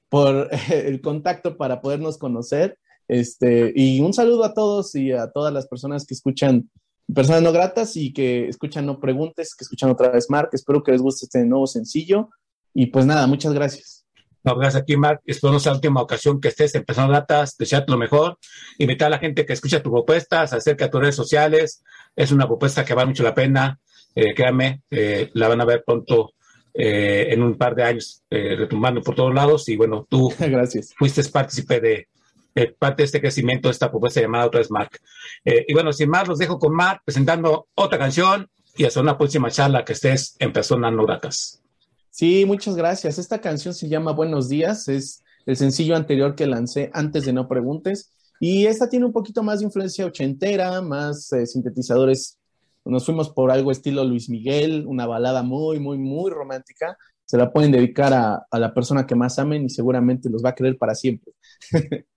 [0.09, 2.77] por el contacto para podernos conocer.
[3.07, 6.69] Este, y un saludo a todos y a todas las personas que escuchan
[7.13, 10.49] personas no gratas y que escuchan No Preguntes, que escuchan otra vez Mark.
[10.51, 12.29] Espero que les guste este nuevo sencillo.
[12.73, 14.05] Y pues nada, muchas gracias.
[14.43, 15.21] No, gracias aquí, Mark.
[15.25, 18.39] Espero no sea la última ocasión que estés en Personas Gratas, desearte lo mejor.
[18.77, 21.81] Invitar a la gente que escucha tus propuestas, acerca de tus redes sociales.
[22.13, 23.79] Es una propuesta que vale mucho la pena.
[24.15, 26.33] Eh, créanme, eh, la van a ver pronto
[26.73, 29.67] eh, en un par de años, eh, retumbando por todos lados.
[29.69, 30.93] Y bueno, tú gracias.
[30.97, 32.07] fuiste partícipe de,
[32.53, 34.99] eh, parte de este crecimiento de esta propuesta llamada otra vez Mark.
[35.45, 39.17] Eh, y bueno, sin más, los dejo con Mark presentando otra canción y hasta una
[39.17, 41.61] próxima charla que estés en Personas No Gratas.
[42.09, 43.17] Sí, muchas gracias.
[43.17, 47.47] Esta canción se llama Buenos Días, es el sencillo anterior que lancé antes de No
[47.47, 48.11] Preguntes.
[48.41, 52.37] Y esta tiene un poquito más de influencia ochentera, más eh, sintetizadores.
[52.85, 56.97] Nos fuimos por algo estilo Luis Miguel, una balada muy, muy, muy romántica.
[57.25, 60.49] Se la pueden dedicar a, a la persona que más amen y seguramente los va
[60.49, 61.33] a querer para siempre.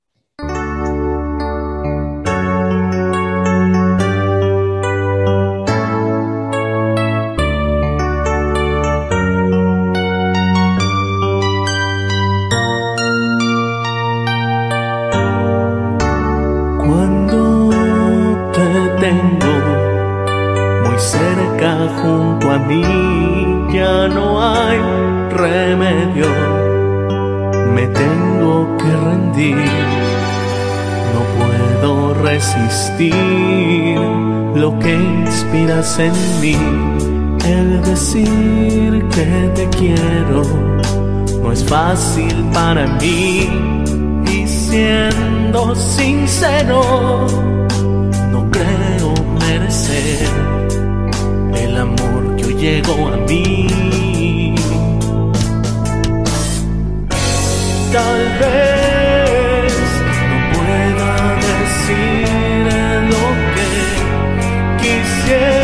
[22.02, 22.82] junto a mí,
[23.72, 24.78] ya no hay
[25.30, 26.26] remedio,
[27.74, 29.56] me tengo que rendir,
[31.14, 33.98] no puedo resistir
[34.54, 36.56] lo que inspiras en mí,
[37.44, 40.42] el decir que te quiero.
[41.42, 43.48] No es fácil para mí
[44.26, 47.26] y siendo sincero,
[52.64, 54.54] llegó a mí.
[57.92, 59.72] Tal vez
[60.30, 61.12] no pueda
[61.44, 62.28] decir
[63.12, 63.24] lo
[63.54, 63.68] que
[64.82, 65.63] quisiera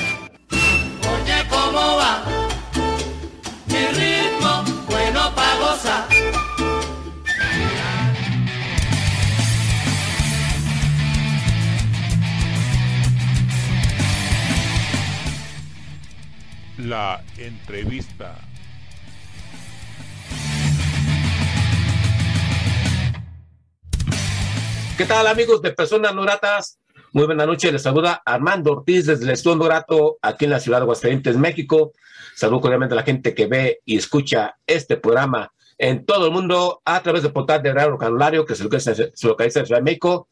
[25.01, 26.23] ¿Qué tal amigos de Personas No?
[27.13, 30.77] Muy buena noche, les saluda Armando Ortiz desde el Estudio Grato aquí en la ciudad
[30.77, 31.93] de Aguascalientes, México.
[32.35, 36.83] Saludo cordialmente a la gente que ve y escucha este programa en todo el mundo
[36.85, 39.85] a través del portal de Radio Canulario que se localiza, se localiza en Ciudad de
[39.85, 40.29] México,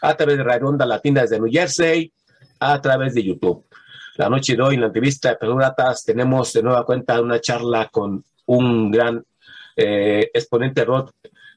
[0.00, 2.12] a través de Radio Onda Latina desde New Jersey,
[2.60, 3.66] a través de YouTube.
[4.14, 7.40] La noche de hoy en la entrevista de Personas Gratas tenemos de nueva cuenta una
[7.40, 9.24] charla con un gran
[9.74, 11.10] eh, exponente rock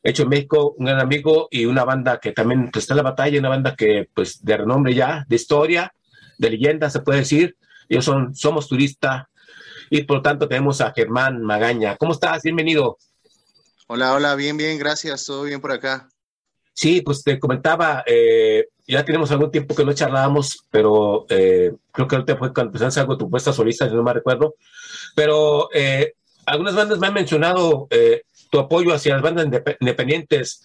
[0.09, 3.03] hecho en México, un gran amigo y una banda que también pues, está en la
[3.03, 5.93] batalla, una banda que pues de renombre ya, de historia,
[6.37, 7.57] de leyenda se puede decir.
[7.89, 9.29] Ellos son Somos Turista
[9.89, 11.97] y por lo tanto tenemos a Germán Magaña.
[11.97, 12.43] ¿Cómo estás?
[12.43, 12.97] Bienvenido.
[13.87, 16.09] Hola, hola, bien, bien, gracias, todo bien por acá.
[16.73, 22.07] Sí, pues te comentaba, eh, ya tenemos algún tiempo que no charlábamos, pero eh, creo
[22.07, 24.55] que ahorita fue cuando empezaste algo tu puesta solista, si no me recuerdo.
[25.15, 26.13] Pero eh,
[26.45, 30.63] algunas bandas me han mencionado eh, tu apoyo hacia las bandas indep- independientes.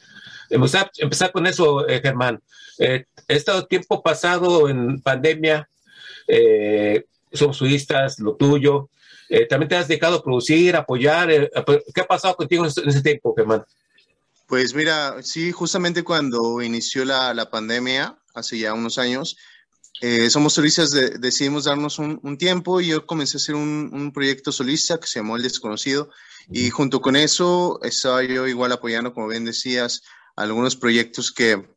[0.51, 2.41] Empezar, empezar con eso, eh, Germán.
[2.79, 5.69] Eh, he estado tiempo pasado en pandemia,
[6.29, 8.89] eh, somos sudistas, lo tuyo.
[9.29, 11.31] Eh, también te has dedicado a producir, apoyar.
[11.31, 11.51] eh,
[11.95, 13.65] ¿Qué ha pasado contigo en ese, ese tiempo, Germán?
[14.47, 19.37] Pues mira, sí, justamente cuando inició la, la pandemia, hace ya unos años,
[20.03, 23.89] eh, Somos Turistas de- decidimos darnos un, un tiempo y yo comencé a hacer un,
[23.93, 26.11] un proyecto solista que se llamó El Desconocido
[26.51, 30.03] y junto con eso estaba yo igual apoyando, como bien decías,
[30.37, 31.69] algunos proyectos que,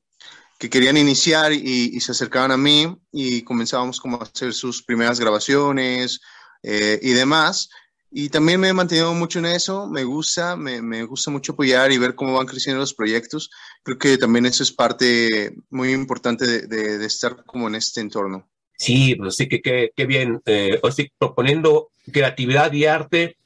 [0.57, 4.83] que querían iniciar y, y se acercaban a mí y comenzábamos como a hacer sus
[4.83, 6.21] primeras grabaciones
[6.63, 7.69] eh, y demás.
[8.11, 11.91] Y también me he mantenido mucho en eso, me gusta, me, me gusta mucho apoyar
[11.91, 13.49] y ver cómo van creciendo los proyectos.
[13.83, 17.99] Creo que también eso es parte muy importante de, de- de estar como en este
[17.99, 18.47] entorno.
[18.77, 20.41] Sí, pues sí, que que bien.
[20.45, 23.37] Eh, o sí, proponiendo creatividad y arte.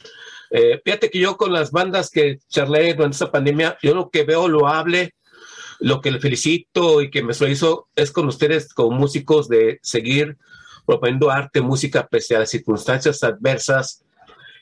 [0.52, 4.24] Eh, fíjate que yo con las bandas que charlé durante esta pandemia, yo lo que
[4.24, 5.14] veo loable,
[5.80, 10.38] lo que le felicito y que me hizo es con ustedes como músicos de seguir
[10.86, 14.04] proponiendo arte, música pese a las circunstancias adversas.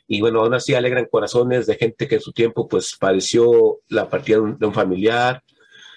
[0.07, 4.09] Y bueno, aún así alegran corazones de gente que en su tiempo pues padeció la
[4.09, 5.43] partida de un, de un familiar.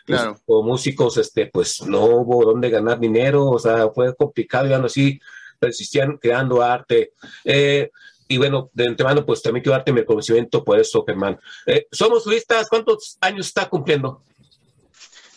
[0.07, 0.41] Claro.
[0.45, 4.87] como músicos, este, pues no hubo dónde ganar dinero, o sea, fue complicado y aún
[4.87, 5.21] así
[5.61, 7.13] persistían creando arte.
[7.45, 7.91] Eh,
[8.31, 11.37] y bueno, de antemano, pues también quiero darte mi reconocimiento por eso, Germán.
[11.67, 14.23] Eh, Somos turistas, ¿cuántos años está cumpliendo?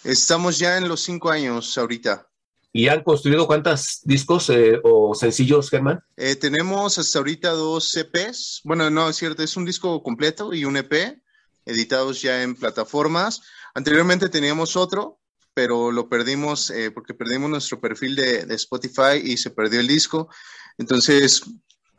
[0.04, 2.28] Estamos ya en los cinco años ahorita.
[2.72, 6.02] ¿Y han construido cuántos discos eh, o sencillos, Germán?
[6.18, 8.62] Eh, tenemos hasta ahorita dos EPs.
[8.64, 11.20] Bueno, no, es cierto, es un disco completo y un EP,
[11.66, 13.41] editados ya en plataformas.
[13.74, 15.20] Anteriormente teníamos otro,
[15.56, 19.88] pero lo perdimos eh, porque perdimos nuestro perfil de, de Spotify y se perdió el
[19.88, 20.30] disco.
[20.78, 21.41] Entonces,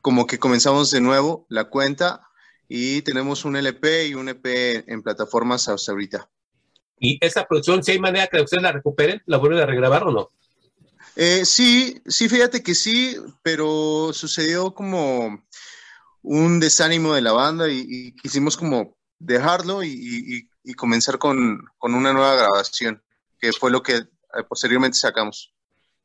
[0.05, 2.29] como que comenzamos de nuevo la cuenta
[2.69, 6.29] y tenemos un LP y un EP en plataformas hasta ahorita.
[7.01, 10.13] ¿Y esa producción, si hay manera que ustedes la recuperen, la vuelven a regrabar o
[10.13, 10.31] no?
[11.17, 15.43] Eh, sí, sí, fíjate que sí, pero sucedió como
[16.21, 21.65] un desánimo de la banda y, y quisimos como dejarlo y, y- y comenzar con,
[21.79, 23.03] con una nueva grabación,
[23.41, 24.07] que fue lo que eh,
[24.47, 25.54] posteriormente sacamos.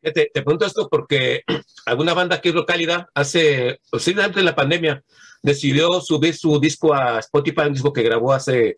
[0.02, 1.42] Te, te pregunto esto porque
[1.86, 5.04] alguna banda aquí localidad hace, posiblemente en la pandemia,
[5.42, 8.78] decidió subir su disco a Spotify, un disco que grabó hace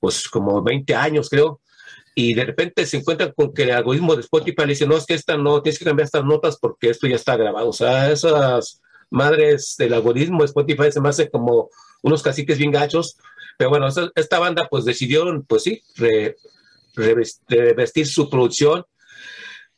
[0.00, 1.60] pues como 20 años, creo,
[2.14, 5.06] y de repente se encuentran con que el algoritmo de Spotify le dice, no, es
[5.06, 7.68] que esta no, tienes que cambiar estas notas porque esto ya está grabado.
[7.68, 11.70] O sea, esas madres del algoritmo de Spotify se me hacen como
[12.02, 13.16] unos caciques bien gachos,
[13.56, 16.36] pero bueno, esa- esta banda pues decidieron, pues sí, re-
[16.96, 18.84] reves- revestir su producción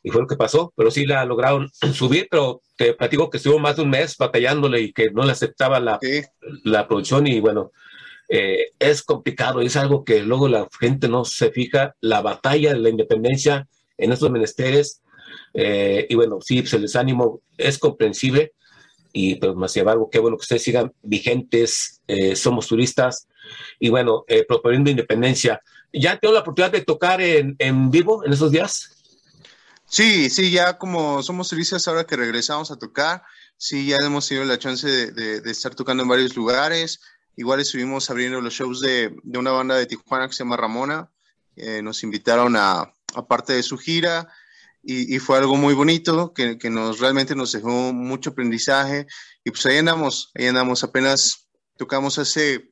[0.04, 3.58] y fue lo que pasó, pero sí la lograron subir, pero te platico que estuvo
[3.58, 6.22] más de un mes batallándole y que no le aceptaba la, Sí,
[6.62, 7.72] la producción y bueno,
[8.28, 12.80] eh, es complicado, es algo que luego la gente no se fija, la batalla de
[12.80, 13.66] la independencia
[13.98, 15.00] en estos menesteres
[15.54, 18.52] Eh, y bueno, sí, pues el desánimo es comprensible
[19.12, 23.28] y pues más sin embargo, qué bueno que ustedes sigan vigentes, eh, somos turistas
[23.78, 25.60] y bueno, eh, proponiendo independencia.
[25.92, 28.93] ¿Ya tengo la oportunidad de tocar en, en vivo en esos días?
[29.94, 33.22] Sí, sí, ya como somos turistas ahora que regresamos a tocar,
[33.56, 36.98] sí, ya hemos tenido la chance de, estar tocando en varios lugares.
[37.36, 41.12] Igual estuvimos abriendo los shows de, una banda de Tijuana que se llama Ramona.
[41.54, 44.26] Eh, nos invitaron a, a parte de su gira
[44.82, 49.06] y, y fue algo muy bonito que, que nos realmente nos dejó mucho aprendizaje.
[49.44, 50.82] Y pues ahí andamos, ahí andamos.
[50.82, 52.68] Apenas tocamos hace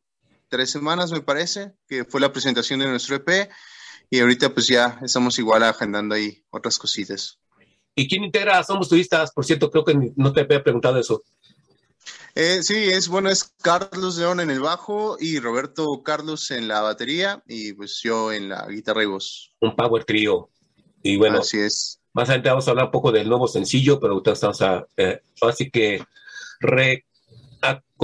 [0.49, 3.49] tres semanas, me parece, que fue la presentación de nuestro EP.
[4.13, 7.39] Y ahorita pues ya estamos igual agendando ahí otras cositas.
[7.95, 9.33] ¿Y quién integra Somos Turistas?
[9.33, 11.23] Por cierto, creo que no te había preguntado eso.
[12.35, 16.83] Eh, sí, es bueno, es Carlos León en el bajo y Roberto Carlos en la
[16.83, 19.55] batería y pues yo en la guitarra y voz.
[19.61, 20.51] Un power trio.
[21.03, 21.99] Y bueno, Así es.
[22.13, 25.23] más adelante vamos a hablar un poco del nuevo sencillo, pero ahorita estamos a, eh,
[25.41, 26.05] así que
[26.61, 27.07] re-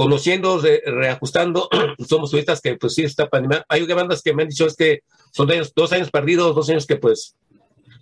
[0.03, 1.67] conociendo, re- reajustando,
[2.07, 3.65] somos turistas que pues sí está pandemia.
[3.67, 5.01] Hay bandas que me han dicho es que
[5.33, 7.35] son de años- dos años perdidos, dos años que pues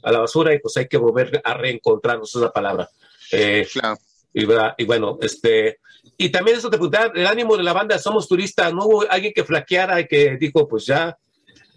[0.03, 2.87] a la basura y pues hay que volver a reencontrarnos, esa es la palabra.
[3.31, 3.97] Eh, Claro.
[4.31, 5.79] y, bueno, este,
[6.19, 9.33] y también eso te preguntaba, el ánimo de la banda, somos turistas, ¿no hubo alguien
[9.33, 11.17] que flaqueara y que dijo, pues ya,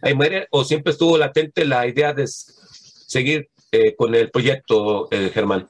[0.02, 5.30] ahí muere, o siempre estuvo latente la idea de seguir eh, con el proyecto, eh,
[5.32, 5.66] Germán?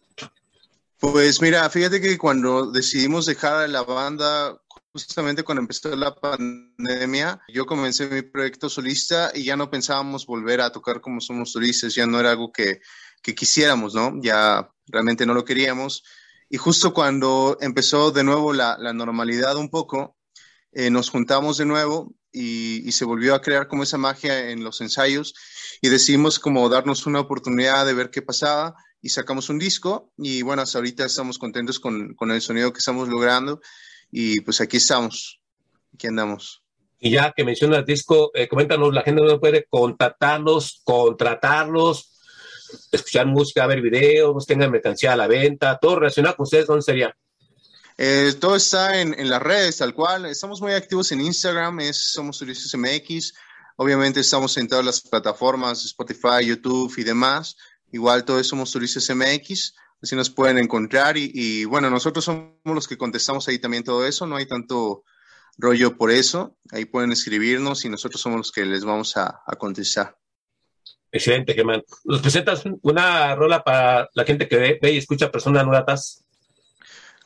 [1.01, 4.61] Pues mira, fíjate que cuando decidimos dejar la banda,
[4.93, 10.61] justamente cuando empezó la pandemia, yo comencé mi proyecto solista y ya no pensábamos volver
[10.61, 12.81] a tocar como somos turistas, ya no era algo que,
[13.23, 14.13] que quisiéramos, ¿no?
[14.21, 16.05] Ya realmente no lo queríamos.
[16.51, 20.19] Y justo cuando empezó de nuevo la, la normalidad un poco,
[20.73, 24.63] eh, nos juntamos de nuevo y, y se volvió a crear como esa magia en
[24.63, 25.33] los ensayos
[25.81, 30.43] y decidimos como darnos una oportunidad de ver qué pasaba y sacamos un disco y
[30.43, 33.61] bueno, hasta ahorita estamos contentos con, con el sonido que estamos logrando
[34.11, 35.41] y pues aquí estamos,
[35.95, 36.63] aquí andamos.
[36.99, 42.21] Y ya que mencionas disco, eh, coméntanos, la gente no puede contactarlos, contratarlos,
[42.93, 47.17] escuchar música, ver videos, tengan mercancía a la venta, todo relacionado con ustedes, ¿dónde sería?
[47.97, 50.27] Eh, todo está en, en las redes, tal cual.
[50.27, 53.35] Estamos muy activos en Instagram, es Somos Turistas MX.
[53.77, 57.57] Obviamente estamos en todas las plataformas, Spotify, YouTube y demás.
[57.93, 61.17] Igual todo es Somos Turistas MX, así nos pueden encontrar.
[61.17, 65.05] Y, y bueno, nosotros somos los que contestamos ahí también todo eso, no hay tanto
[65.59, 66.57] rollo por eso.
[66.73, 70.17] Ahí pueden escribirnos y nosotros somos los que les vamos a, a contestar.
[71.13, 71.83] Excelente, Germán.
[72.05, 76.25] ¿Nos presentas una rola para la gente que ve, ve y escucha personas no gratas?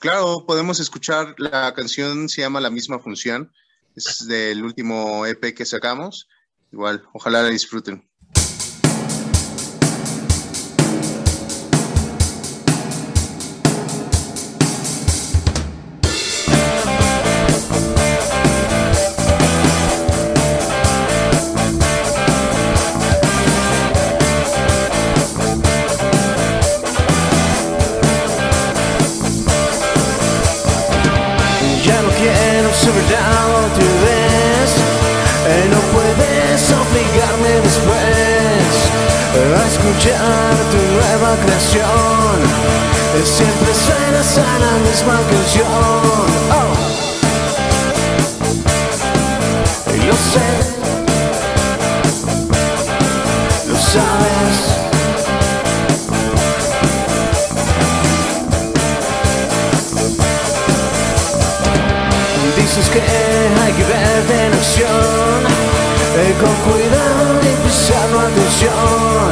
[0.01, 3.53] Claro, podemos escuchar la canción, se llama La misma función,
[3.95, 6.29] es del último EP que sacamos.
[6.73, 8.09] Igual, ojalá la disfruten.
[64.65, 65.41] Verte en acción
[66.17, 69.31] eh, Con cuidado y prestar la atención.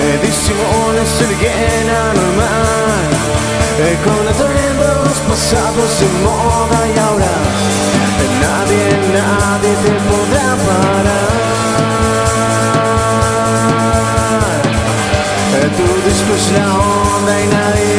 [0.00, 3.08] Eh, Disimulas alguien anormal
[3.78, 7.34] eh, Con atuendos pasados de moda y ahora
[8.20, 11.30] eh, Nadie, nadie te podrá parar.
[15.56, 17.89] Eh, Tu disco es la onda y nadie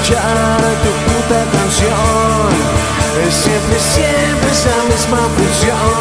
[0.00, 1.90] escuchar tu puta canción.
[3.18, 5.99] Eh, Siempre, siempre es la misma función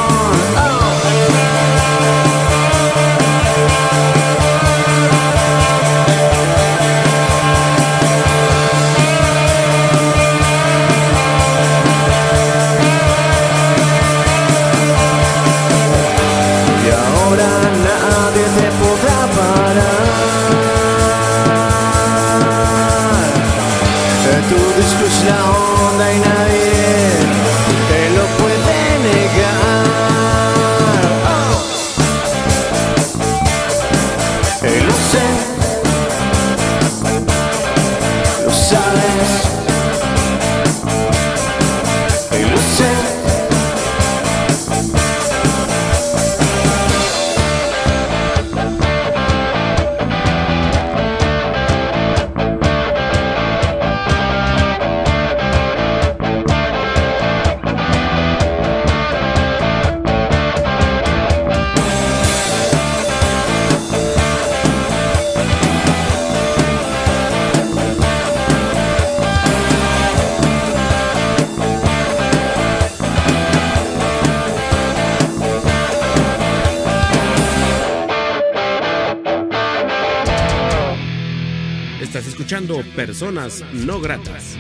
[82.96, 84.58] Personas No Gratas.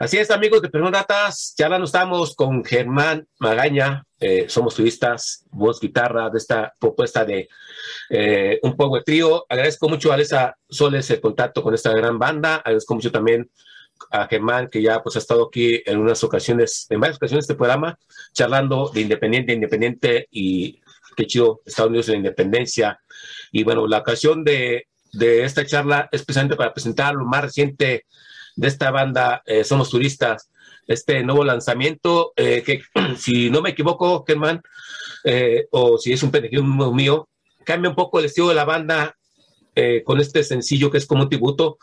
[0.00, 5.80] Así es, amigos de Personas Gratas, no estamos con Germán Magaña, eh, somos turistas, voz,
[5.80, 7.48] guitarra de esta propuesta de
[8.10, 9.44] eh, un poco de trío.
[9.48, 13.50] Agradezco mucho a Alesa Soles el contacto con esta gran banda, agradezco mucho también
[14.10, 17.52] a Germán, que ya pues ha estado aquí en unas ocasiones, en varias ocasiones de
[17.52, 17.98] este programa,
[18.32, 20.80] charlando de independiente, independiente y
[21.18, 23.00] qué chido, Estados Unidos en la independencia.
[23.50, 28.06] Y bueno, la ocasión de, de esta charla es precisamente para presentar lo más reciente
[28.54, 30.50] de esta banda, eh, Somos Turistas,
[30.86, 32.82] este nuevo lanzamiento, eh, que
[33.16, 34.62] si no me equivoco, Germán,
[35.24, 37.28] eh, o si es un pendejismo mío,
[37.64, 39.16] cambia un poco el estilo de la banda
[39.74, 41.78] eh, con este sencillo que es como un tributo.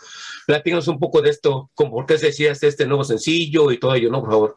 [0.48, 3.96] Platícanos un poco de esto, con por qué se decía este nuevo sencillo y todo
[3.96, 4.22] ello, ¿no?
[4.22, 4.56] Por favor.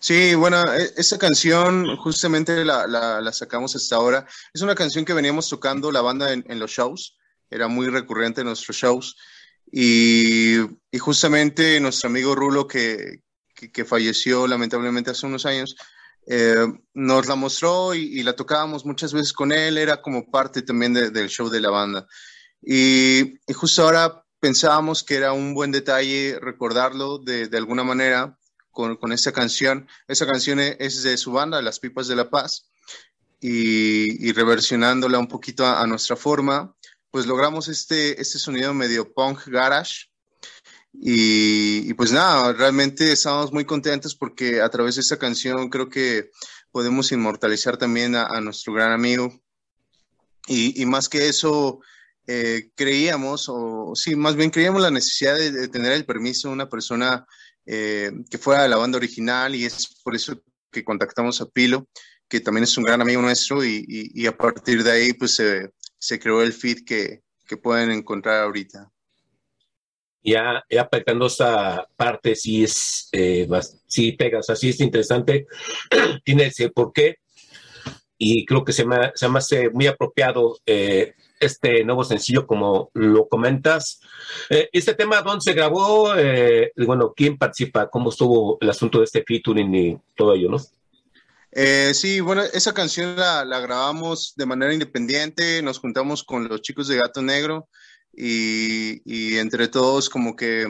[0.00, 4.26] Sí, bueno, e- esa canción justamente la, sacamos hasta ahora.
[4.52, 7.18] Es una canción que veníamos tocando la banda en, los shows,
[7.50, 9.16] era muy recurrente en nuestros shows.
[9.70, 10.56] Y,
[10.98, 13.22] justamente nuestro amigo Rulo, que,
[13.54, 15.76] que, falleció lamentablemente hace unos años,
[16.26, 20.94] eh, nos la mostró y, la tocábamos muchas veces con él, era como parte también
[20.94, 22.06] de- del show de la banda.
[22.62, 28.38] Y, y justo ahora pensábamos que era un buen detalle recordarlo de alguna manera
[28.70, 29.88] con, con esta canción.
[30.06, 32.68] Esa canción e- es de su banda, Las Pipas de la Paz,
[33.40, 36.74] y, y reversionándola un poquito a, nuestra forma,
[37.10, 40.08] pues logramos este, este sonido medio punk garage.
[40.92, 45.88] Y, y pues nada, realmente estamos muy contentos porque a través de esta canción creo
[45.88, 46.30] que
[46.72, 49.32] podemos inmortalizar también a, nuestro gran amigo.
[50.48, 51.80] Y, y más que eso,
[52.26, 56.68] eh, creíamos, o sí, más bien creíamos la necesidad de tener el permiso de una
[56.68, 57.26] persona
[57.68, 60.40] eh, que fuera de la banda original y es por eso
[60.72, 61.86] que contactamos a Pilo,
[62.28, 65.70] que también es un gran amigo nuestro y, y- a partir de ahí pues se,
[65.98, 68.90] se creó el feed que, que pueden encontrar ahorita.
[70.22, 74.80] ya, ya aplicando esta parte, sí es, eh, bas- sí pega, o sea, sí es
[74.80, 75.46] interesante,
[76.24, 77.16] tiene ese porqué,
[78.18, 82.90] y creo que se me, se me hace muy apropiado eh, este nuevo sencillo, como
[82.94, 84.00] lo comentas.
[84.50, 86.14] Eh, este tema, ¿dónde se grabó?
[86.16, 87.88] Eh, bueno, ¿quién participa?
[87.90, 90.58] ¿Cómo estuvo el asunto de este featuring y todo ello, no?
[91.52, 96.60] Eh, sí, bueno, esa canción la, la grabamos de manera independiente, nos juntamos con los
[96.60, 97.68] chicos de Gato Negro
[98.12, 100.66] y, y entre todos como que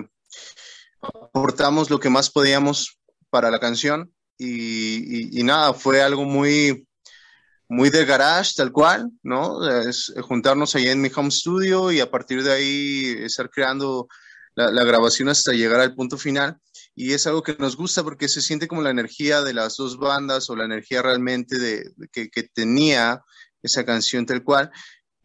[1.00, 2.98] aportamos lo que más podíamos
[3.30, 4.48] para la canción y,
[5.36, 6.86] y- y nada, fue algo muy,
[7.68, 9.68] muy de garage, tal cual, ¿no?
[9.68, 14.08] Es juntarnos ahí en mi home studio y a partir de ahí estar creando
[14.54, 16.58] la, grabación hasta llegar al punto final.
[16.94, 19.98] Y es algo que nos gusta porque se siente como la energía de las dos
[19.98, 23.22] bandas o la energía realmente de que, que tenía
[23.62, 24.70] esa canción tal cual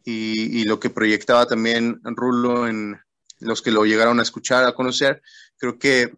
[0.04, 3.00] y, y lo que proyectaba también Rulo en
[3.40, 5.22] los que lo llegaron a escuchar, a conocer.
[5.56, 6.14] Creo que,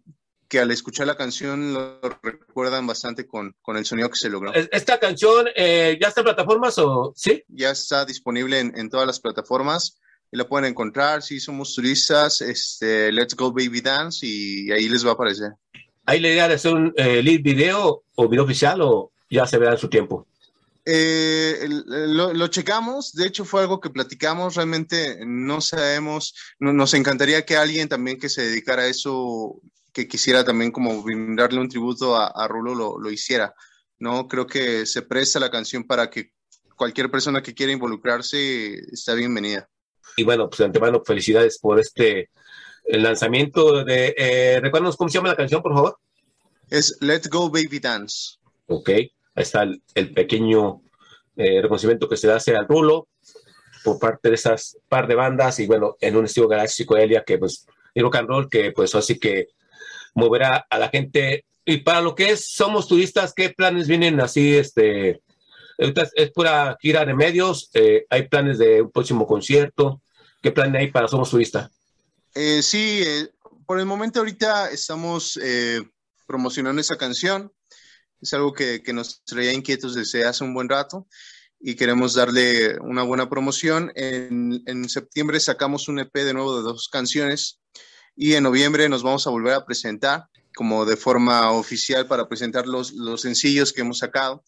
[0.47, 4.53] que al escuchar la canción lo recuerdan bastante con, con el sonido que se logró.
[4.53, 7.43] Es- ¿Esta canción eh, ya está en plataformas o sí?
[7.49, 9.97] ya está disponible en, en todas las plataformas
[10.31, 11.21] y la pueden encontrar.
[11.21, 15.51] Si somos turistas, este, Let's Go Baby Dance y ahí les va a aparecer.
[16.05, 19.57] ¿Hay la idea de hacer un eh, lead video o video oficial o ya se
[19.57, 20.25] verá en su tiempo?
[20.89, 26.93] Eh, lo, lo checamos, de hecho fue algo que platicamos, realmente no sabemos, no- nos
[26.93, 29.59] encantaría que alguien también que se dedicara a eso,
[29.97, 33.55] que quisiera también como brindarle un tributo a, a Rulo, lo, lo hiciera,
[33.97, 34.27] ¿no?
[34.27, 36.33] Creo que se presta la canción para que
[36.75, 39.67] cualquier persona que quiera involucrarse está bienvenida.
[40.15, 42.29] Y bueno, pues de antemano, felicidades por este
[42.83, 44.13] el lanzamiento de...
[44.15, 45.97] Eh, recuérdanos cómo se llama la canción, por favor.
[46.69, 48.37] Es Let's Go Baby Dance.
[48.67, 50.83] Ok, ahí está el, el pequeño
[51.37, 53.07] eh, reconocimiento que se hace al Rulo
[53.83, 57.39] por parte de esas par de bandas y bueno, en un estilo garage psicodelia que
[57.39, 59.47] pues, y rock and roll que pues así que
[60.17, 61.45] moverá a la gente.
[61.63, 64.55] Y para lo que es Somos Turistas, ¿qué planes vienen así?
[64.55, 65.21] Este,
[65.77, 70.01] es pura gira de medios, eh, hay planes de un próximo concierto,
[70.41, 71.69] ¿qué plan hay para Somos Turistas?
[72.33, 73.29] Eh, sí, eh,
[73.65, 75.81] por el momento ahorita estamos eh,
[76.25, 77.51] promocionando esa canción.
[78.19, 81.07] Es algo que, que nos traía inquietos desde hace un buen rato
[81.59, 83.91] y queremos darle una buena promoción.
[83.93, 87.59] En, en septiembre sacamos un EP de nuevo de dos canciones
[88.17, 92.65] y en noviembre nos vamos a volver a presentar como de forma oficial para presentar
[92.65, 94.43] los, los sencillos que hemos sacado.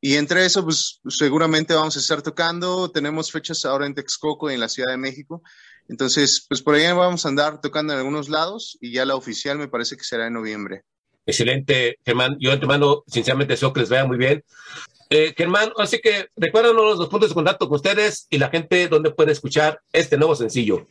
[0.00, 2.90] Y entre eso, pues seguramente vamos a estar tocando.
[2.90, 5.42] Tenemos fechas ahora en Texcoco y en la Ciudad de México.
[5.88, 9.58] Entonces, pues por ahí vamos a andar tocando en algunos lados y ya la oficial
[9.58, 10.82] me parece que será en noviembre.
[11.26, 12.36] Excelente, Germán.
[12.40, 14.42] Yo de antemano, sinceramente, deseo que les vaya muy bien.
[15.10, 19.10] Eh, Germán, así que recuérdanos los puntos de contacto con ustedes y la gente donde
[19.10, 20.86] puede escuchar este nuevo sencillo.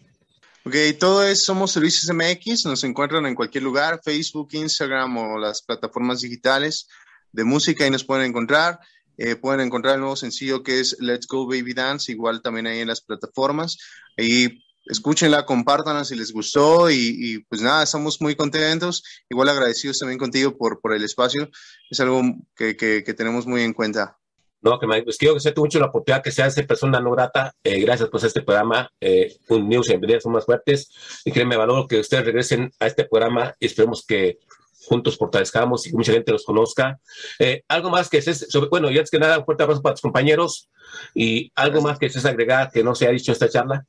[0.63, 5.63] Ok, todo es Somos Servicios MX, nos encuentran en cualquier lugar, Facebook, Instagram o las
[5.63, 6.87] plataformas digitales
[7.31, 8.79] de música y nos pueden encontrar.
[9.17, 12.79] Eh, pueden encontrar el nuevo sencillo que es Let's Go Baby Dance, igual también ahí
[12.79, 13.79] en las plataformas.
[14.15, 19.03] Y escúchenla, compártanla si les gustó y, y, pues nada, estamos muy contentos.
[19.31, 21.49] Igual agradecidos también contigo por, por el espacio.
[21.89, 22.21] Es algo
[22.55, 24.20] que, que, que tenemos muy en cuenta.
[24.61, 27.55] No, que me, pues quiero que mucho la oportunidad que sea esa persona no grata.
[27.63, 28.91] Eh, gracias por este programa.
[29.01, 30.91] Eh, un news en son más fuertes.
[31.25, 34.37] Y créeme, valoro que ustedes regresen a este programa y esperemos que
[34.85, 36.99] juntos fortalezcamos y que mucha gente los conozca.
[37.39, 39.95] Eh, algo más que es sobre, bueno, y antes que nada, un fuerte abrazo para
[39.95, 40.69] tus compañeros
[41.15, 43.85] y algo más que es agregar que no se ha dicho en esta charla.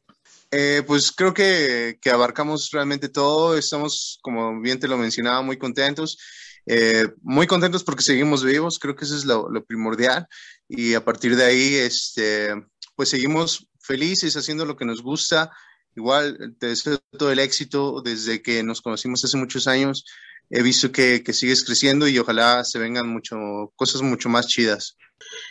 [0.51, 3.57] Eh, pues creo que, que, abarcamos realmente todo.
[3.57, 6.19] Estamos, como bien te lo mencionaba, muy contentos.
[6.67, 10.27] Eh, muy contentos porque seguimos vivos, creo que eso es lo, lo, primordial.
[10.69, 12.55] Y a partir de ahí, este,
[12.95, 15.51] pues seguimos felices haciendo lo que nos gusta.
[15.95, 20.05] Igual te deseo todo el éxito desde que nos conocimos hace muchos años.
[20.51, 23.37] He visto que, que sigues creciendo y ojalá se vengan mucho,
[23.77, 24.97] cosas mucho más chidas.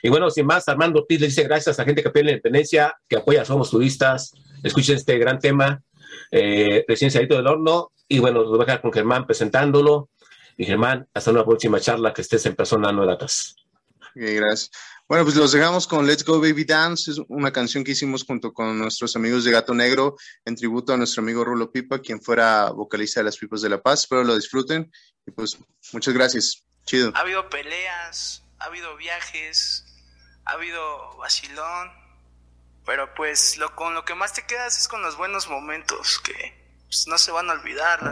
[0.02, 2.32] Y bueno, sin más, Armando Ortiz le dice gracias a la gente que apoya la
[2.32, 4.32] independencia, que apoya a Somos Turistas.
[4.64, 5.82] Escuchen este gran tema,
[6.32, 7.92] eh, recién salido del horno.
[8.08, 10.10] Y bueno, nos voy a dejar con Germán presentándolo.
[10.58, 13.56] Y Germán, hasta una próxima charla que estés en persona, no datas.
[14.16, 14.72] Okay, gracias.
[15.08, 18.54] Bueno, pues los dejamos con Let's Go Baby Dance, es una canción que hicimos junto
[18.54, 22.70] con nuestros amigos de Gato Negro en tributo a nuestro amigo Rulo Pipa, quien fuera
[22.70, 24.04] vocalista de las Pipas de la Paz.
[24.04, 24.90] Espero lo disfruten
[25.26, 25.58] y pues
[25.92, 26.64] muchas gracias.
[26.86, 27.12] Chido.
[27.14, 29.86] Ha habido peleas, ha habido viajes,
[30.46, 31.92] ha habido vacilón,
[32.86, 36.54] pero pues lo, con lo que más te quedas es con los buenos momentos que
[36.86, 38.12] pues, no se van a olvidar.